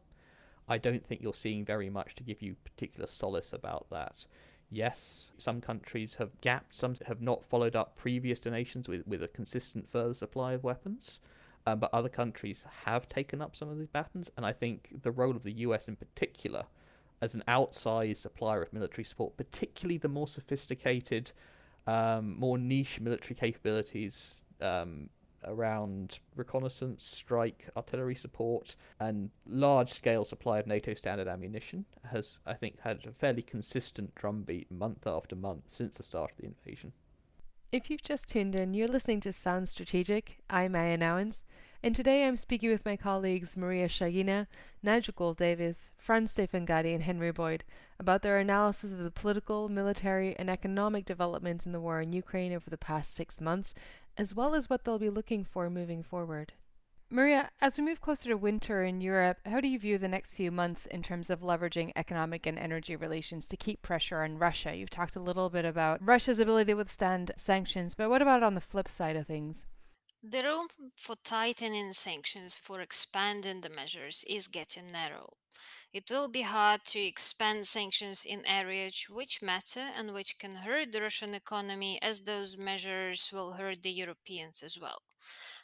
[0.67, 4.25] I don't think you're seeing very much to give you particular solace about that.
[4.71, 9.27] Yes, some countries have gapped, some have not followed up previous donations with, with a
[9.27, 11.19] consistent further supply of weapons.
[11.65, 15.11] Um, but other countries have taken up some of these patterns, and I think the
[15.11, 16.65] role of the US in particular
[17.21, 21.31] as an outsized supplier of military support, particularly the more sophisticated,
[21.85, 25.09] um, more niche military capabilities um,
[25.43, 32.53] around reconnaissance, strike, artillery support, and large scale supply of NATO standard ammunition has, I
[32.53, 36.93] think, had a fairly consistent drumbeat month after month since the start of the invasion.
[37.71, 40.39] If you've just tuned in, you're listening to Sound Strategic.
[40.49, 41.43] I'm Meia Nouwens,
[41.83, 44.47] and today I'm speaking with my colleagues Maria Shagina,
[44.81, 47.63] Nigel Gould-Davies, Franz Stefan Gady, and Henry Boyd
[47.99, 52.53] about their analysis of the political, military, and economic developments in the war in Ukraine
[52.53, 53.75] over the past six months
[54.19, 56.51] as well as what they'll be looking for moving forward.
[57.09, 60.35] Maria, as we move closer to winter in Europe, how do you view the next
[60.35, 64.75] few months in terms of leveraging economic and energy relations to keep pressure on Russia?
[64.75, 68.55] You've talked a little bit about Russia's ability to withstand sanctions, but what about on
[68.55, 69.65] the flip side of things?
[70.21, 70.67] The room
[70.97, 75.37] for tightening sanctions for expanding the measures is getting narrow.
[75.93, 80.91] It will be hard to expand sanctions in areas which matter and which can hurt
[80.91, 85.03] the Russian economy, as those measures will hurt the Europeans as well.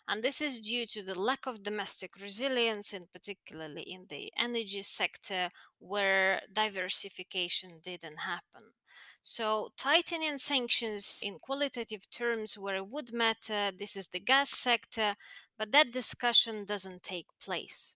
[0.08, 4.84] And this is due to the lack of domestic resilience, and particularly in the energy
[4.84, 8.74] sector, where diversification didn't happen.
[9.22, 15.16] So, tightening sanctions in qualitative terms where it would matter, this is the gas sector,
[15.58, 17.96] but that discussion doesn't take place.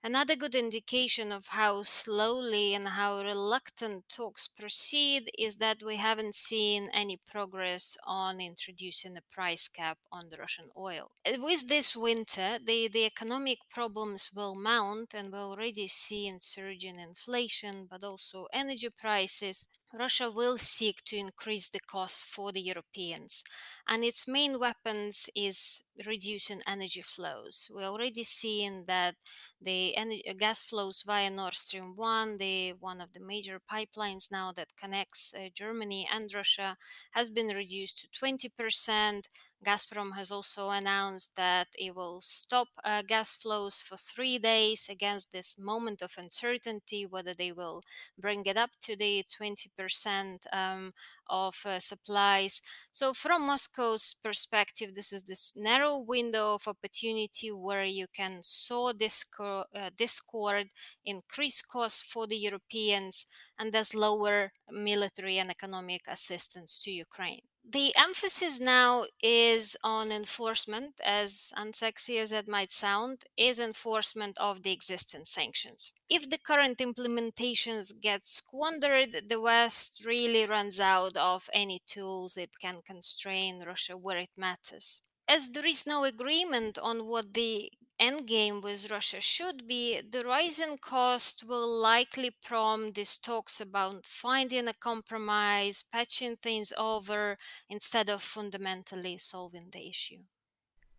[0.00, 6.36] Another good indication of how slowly and how reluctant talks proceed is that we haven't
[6.36, 11.10] seen any progress on introducing a price cap on the Russian oil.
[11.26, 17.00] Uh, with this winter, the, the economic problems will mount, and we're already see surging
[17.00, 19.66] inflation, but also energy prices.
[19.94, 23.42] Russia will seek to increase the cost for the Europeans,
[23.86, 27.70] and its main weapons is reducing energy flows.
[27.72, 29.14] We're already seeing that
[29.60, 29.94] the
[30.38, 35.32] gas flows via Nord Stream 1, the one of the major pipelines now that connects
[35.34, 36.76] uh, Germany and Russia,
[37.12, 39.22] has been reduced to 20%.
[39.64, 45.32] Gazprom has also announced that it will stop uh, gas flows for three days against
[45.32, 47.82] this moment of uncertainty, whether they will
[48.16, 50.92] bring it up to the 20% um,
[51.28, 52.62] of uh, supplies.
[52.92, 58.92] So, from Moscow's perspective, this is this narrow window of opportunity where you can sow
[58.92, 60.68] discord, uh, discord
[61.04, 63.26] increase costs for the Europeans,
[63.58, 70.94] and thus lower military and economic assistance to Ukraine the emphasis now is on enforcement,
[71.04, 75.92] as unsexy as that might sound, is enforcement of the existing sanctions.
[76.08, 82.58] If the current implementations get squandered, the West really runs out of any tools it
[82.60, 85.02] can constrain Russia where it matters.
[85.28, 90.78] As there is no agreement on what the endgame with Russia should be, the rising
[90.78, 97.38] cost will likely prompt these talks about finding a compromise, patching things over,
[97.68, 100.24] instead of fundamentally solving the issue.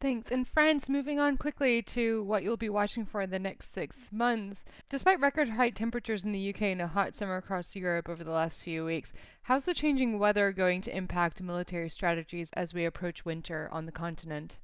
[0.02, 0.32] Thanks.
[0.32, 3.98] And Franz, moving on quickly to what you'll be watching for in the next six
[4.14, 4.64] months.
[4.90, 8.32] Despite record high temperatures in the UK and a hot summer across Europe over the
[8.32, 13.26] last few weeks, how's the changing weather going to impact military strategies as we approach
[13.26, 14.60] winter on the continent?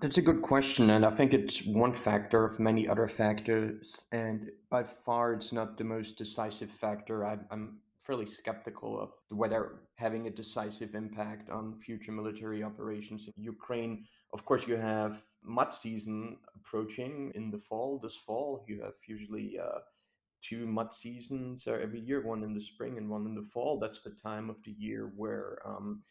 [0.00, 4.48] That's a good question, and I think it's one factor of many other factors, and
[4.70, 7.26] by far it's not the most decisive factor.
[7.26, 13.42] I'm, I'm fairly skeptical of whether having a decisive impact on future military operations in
[13.42, 14.04] Ukraine.
[14.32, 17.98] Of course, you have mud season approaching in the fall.
[18.00, 19.80] This fall, you have usually uh,
[20.42, 23.80] two mud seasons uh, every year, one in the spring and one in the fall.
[23.80, 26.02] That's the time of the year where um,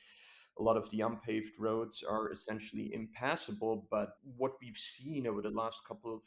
[0.60, 3.88] a lot of the unpaved roads are essentially impassable.
[3.92, 6.22] But what we've seen over the last couple of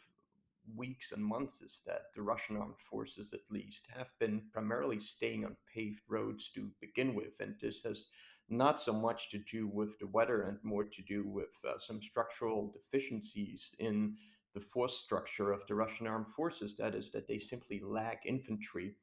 [0.76, 5.44] weeks and months is that the Russian armed forces, at least, have been primarily staying
[5.44, 7.40] on paved roads to begin with.
[7.40, 8.06] And this has
[8.48, 12.02] not so much to do with the weather and more to do with uh, some
[12.02, 14.16] structural deficiencies in
[14.54, 16.76] the force structure of the Russian armed forces.
[16.76, 18.94] That is, that they simply lack infantry.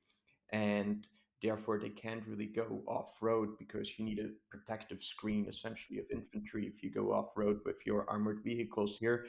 [0.51, 1.07] And
[1.42, 6.06] therefore they can't really go off road because you need a protective screen essentially of
[6.12, 9.26] infantry if you go off road with your armored vehicles here.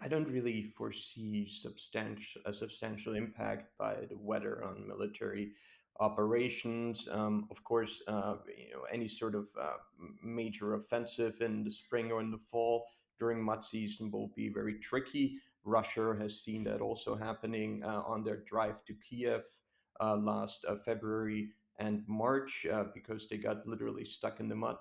[0.00, 5.52] I don't really foresee substantial a substantial impact by the weather on military
[6.00, 7.08] operations.
[7.10, 9.76] Um, of course uh, you know any sort of uh,
[10.22, 12.86] major offensive in the spring or in the fall
[13.18, 15.38] during mud season will be very tricky.
[15.64, 19.42] Russia has seen that also happening uh, on their drive to kiev
[20.00, 24.76] last uh, February and March uh, because they got literally stuck in the mud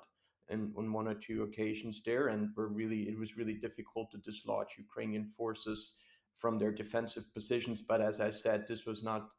[0.50, 4.18] and on one or two occasions there and were really it was really difficult to
[4.18, 5.94] dislodge Ukrainian forces
[6.38, 7.82] from their defensive positions.
[7.82, 9.30] But as I said this was not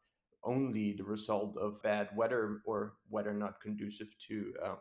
[0.44, 4.74] only the result of bad weather or weather not conducive to uh,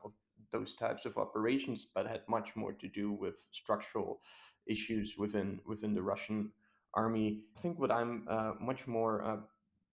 [0.51, 4.21] those types of operations but had much more to do with structural
[4.67, 6.51] issues within within the Russian
[6.93, 7.41] army.
[7.57, 9.37] I think what I'm uh, much more uh,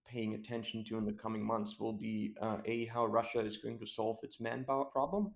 [0.08, 3.78] paying attention to in the coming months will be uh, a how Russia is going
[3.78, 5.32] to solve its manpower problem,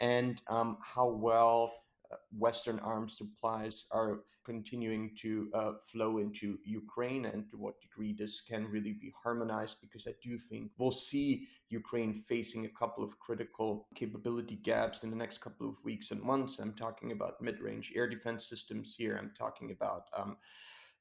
[0.00, 1.72] and um, how well
[2.12, 8.14] uh, Western arms supplies are continuing to uh, flow into Ukraine, and to what degree
[8.18, 9.76] this can really be harmonized.
[9.82, 15.10] Because I do think we'll see Ukraine facing a couple of critical capability gaps in
[15.10, 16.60] the next couple of weeks and months.
[16.60, 19.18] I'm talking about mid-range air defense systems here.
[19.20, 20.38] I'm talking about um,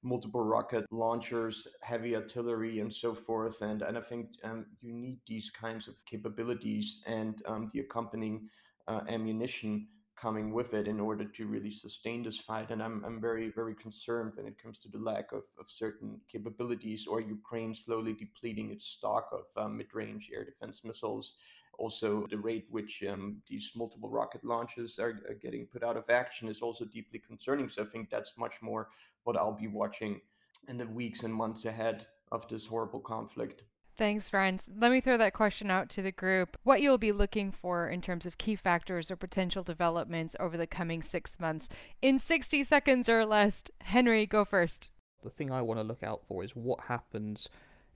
[0.03, 3.61] multiple rocket launchers, heavy artillery, and so forth.
[3.61, 8.47] And, and I think um, you need these kinds of capabilities and um, the accompanying
[8.87, 9.87] uh, ammunition
[10.17, 12.71] coming with it in order to really sustain this fight.
[12.71, 16.19] And I'm, I'm very, very concerned when it comes to the lack of, of certain
[16.31, 21.35] capabilities or Ukraine slowly depleting its stock of uh, mid range air defense missiles.
[21.77, 26.09] Also, the rate which um, these multiple rocket launches are, are getting put out of
[26.09, 27.69] action is also deeply concerning.
[27.69, 28.89] So I think that's much more
[29.23, 30.21] what I'll be watching
[30.67, 33.63] in the weeks and months ahead of this horrible conflict.
[33.97, 34.69] Thanks, Franz.
[34.77, 36.55] Let me throw that question out to the group.
[36.63, 40.67] What you'll be looking for in terms of key factors or potential developments over the
[40.67, 41.67] coming six months
[41.99, 43.63] in 60 seconds or less.
[43.81, 44.89] Henry, go first.
[45.23, 47.49] The thing I want to look out for is what happens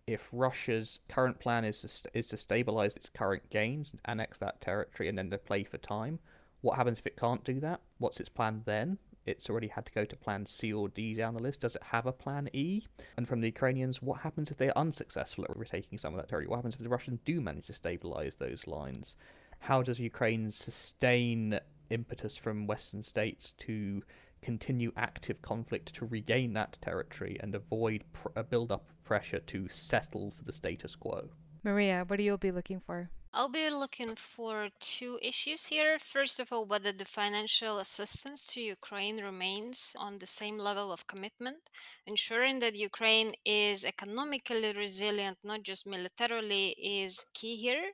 [0.08, 4.62] if Russia's current plan is to, st- is to stabilize its current gains, annex that
[4.62, 6.20] territory, and then to play for time.
[6.62, 7.82] What happens if it can't do that?
[7.98, 8.98] What's its plan then?
[9.26, 11.62] it's already had to go to plan C or D down the list.
[11.62, 12.84] Does it have a plan E?
[13.18, 16.30] And from the Ukrainians, what happens if they are unsuccessful at retaking some of that
[16.30, 16.48] territory?
[16.48, 19.16] What happens if the Russians do manage to stabilize those lines?
[19.60, 24.02] How does Ukraine sustain impetus from Western states to
[24.42, 29.04] continue active conflict to regain that territory and avoid pr- uh, a build up of
[29.04, 31.30] pressure to settle for the status quo?
[31.64, 33.10] Maria, what do you be looking for?
[33.34, 35.98] I'll be looking for two issues here.
[36.00, 41.08] First of all, whether the financial assistance to Ukraine remains on the same level of
[41.08, 41.70] commitment,
[42.06, 47.94] ensuring that Ukraine is economically resilient, not just militarily, is key here.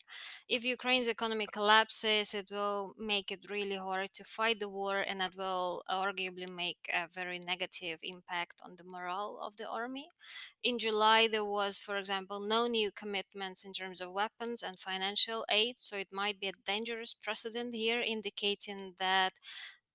[0.50, 5.22] If Ukraine's economy collapses, it will make it really hard to fight the war and
[5.22, 10.10] that will arguably make a very negative impact on the morale of the army.
[10.64, 15.27] In July, there was, for example, no new commitments in terms of weapons and financial
[15.50, 15.80] aid.
[15.80, 19.34] So it might be a dangerous precedent here, indicating that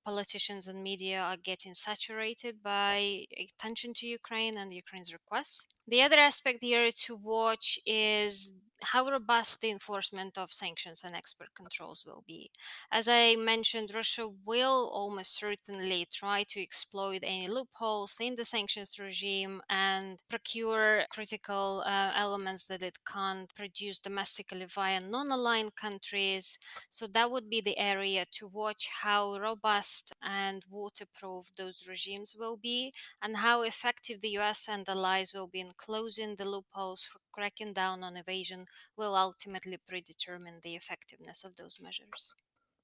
[0.05, 5.67] politicians and media are getting saturated by attention to Ukraine and Ukraine's requests.
[5.89, 8.53] The other aspect here to watch is
[8.85, 12.51] how robust the enforcement of sanctions and export controls will be.
[12.91, 18.99] As I mentioned, Russia will almost certainly try to exploit any loopholes in the sanctions
[18.99, 26.59] regime and procure critical uh, elements that it can't produce domestically via non aligned countries.
[26.91, 32.57] So that would be the area to watch how robust and waterproof those regimes will
[32.57, 37.21] be and how effective the US and allies will be in closing the loopholes for
[37.33, 38.67] cracking down on evasion
[38.97, 42.35] will ultimately predetermine the effectiveness of those measures.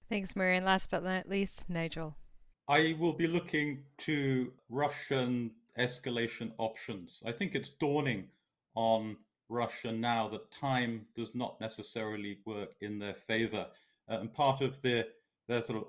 [0.09, 0.64] Thanks, Marian.
[0.64, 2.16] Last but not least, Nigel.
[2.68, 7.22] I will be looking to Russian escalation options.
[7.24, 8.28] I think it's dawning
[8.74, 9.16] on
[9.49, 13.66] Russia now that time does not necessarily work in their favor.
[14.09, 15.05] Uh, and part of their,
[15.47, 15.89] their sort of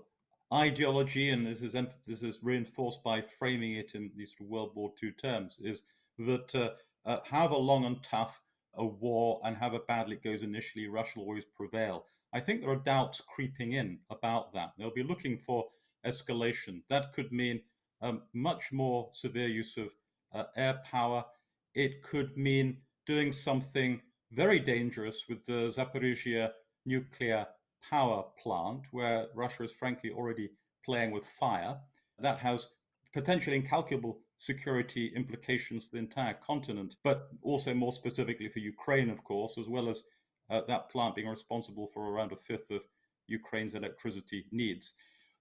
[0.54, 1.74] ideology, and this is,
[2.08, 5.84] this is reinforced by framing it in these World War II terms, is
[6.20, 6.72] that uh,
[7.06, 8.42] uh, however long and tough
[8.76, 12.06] a war and however badly it goes initially, Russia will always prevail.
[12.32, 14.74] I think there are doubts creeping in about that.
[14.78, 15.68] They'll be looking for
[16.06, 16.84] escalation.
[16.88, 17.62] That could mean
[18.02, 19.90] um, much more severe use of
[20.34, 21.26] uh, air power.
[21.74, 26.52] It could mean doing something very dangerous with the Zaporizhia
[26.86, 27.48] nuclear
[27.90, 30.50] power plant, where Russia is frankly already
[30.86, 31.78] playing with fire.
[32.20, 32.70] That has
[33.14, 39.24] potentially incalculable security implications for the entire continent, but also more specifically for Ukraine, of
[39.24, 40.04] course, as well as
[40.50, 42.82] uh, that plant being responsible for around a fifth of
[43.28, 44.94] Ukraine's electricity needs.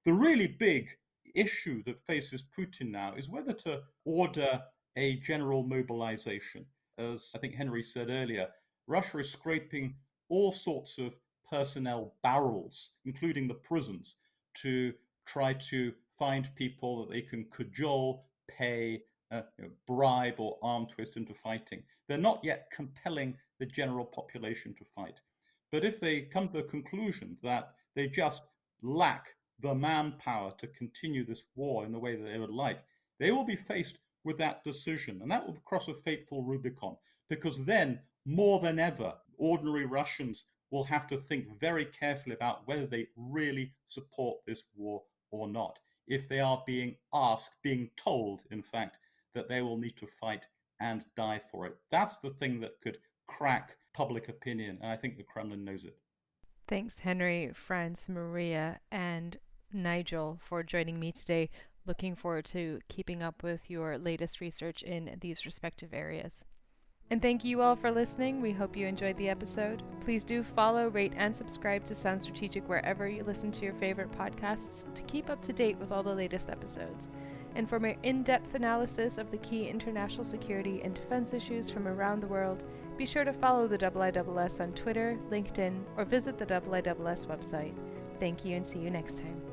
[0.04, 0.90] The really big
[1.34, 4.62] issue that faces Putin now is whether to order
[4.96, 6.66] a general mobilization.
[6.98, 8.48] As I think Henry said earlier,
[8.88, 9.94] Russia is scraping
[10.28, 11.16] all sorts of
[11.48, 14.16] personnel barrels, including the prisons,
[14.54, 14.92] to
[15.24, 20.86] try to find people that they can cajole pay, uh, you know, bribe, or arm
[20.86, 21.82] twist into fighting.
[22.08, 25.20] They're not yet compelling the general population to fight.
[25.70, 28.42] But if they come to the conclusion that they just
[28.82, 32.78] lack the manpower to continue this war in the way that they would like,
[33.18, 35.20] they will be faced with that decision.
[35.20, 36.96] And that will cross a fateful Rubicon,
[37.28, 42.86] because then, more than ever, ordinary Russians will have to think very carefully about whether
[42.86, 45.78] they really support this war or not
[46.08, 48.98] if they are being asked, being told, in fact,
[49.34, 50.46] that they will need to fight
[50.80, 51.76] and die for it.
[51.90, 55.96] That's the thing that could crack public opinion, and I think the Kremlin knows it.
[56.66, 59.36] Thanks, Henry, Franz, Maria, and
[59.72, 61.50] Nigel, for joining me today.
[61.86, 66.44] Looking forward to keeping up with your latest research in these respective areas.
[67.10, 68.42] And thank you all for listening.
[68.42, 69.82] We hope you enjoyed the episode.
[70.00, 74.12] Please do follow, rate, and subscribe to Sound Strategic wherever you listen to your favorite
[74.12, 77.08] podcasts to keep up to date with all the latest episodes.
[77.54, 81.88] And for more in depth analysis of the key international security and defense issues from
[81.88, 82.64] around the world,
[82.98, 87.74] be sure to follow the IISS on Twitter, LinkedIn, or visit the IISS website.
[88.20, 89.47] Thank you and see you next time.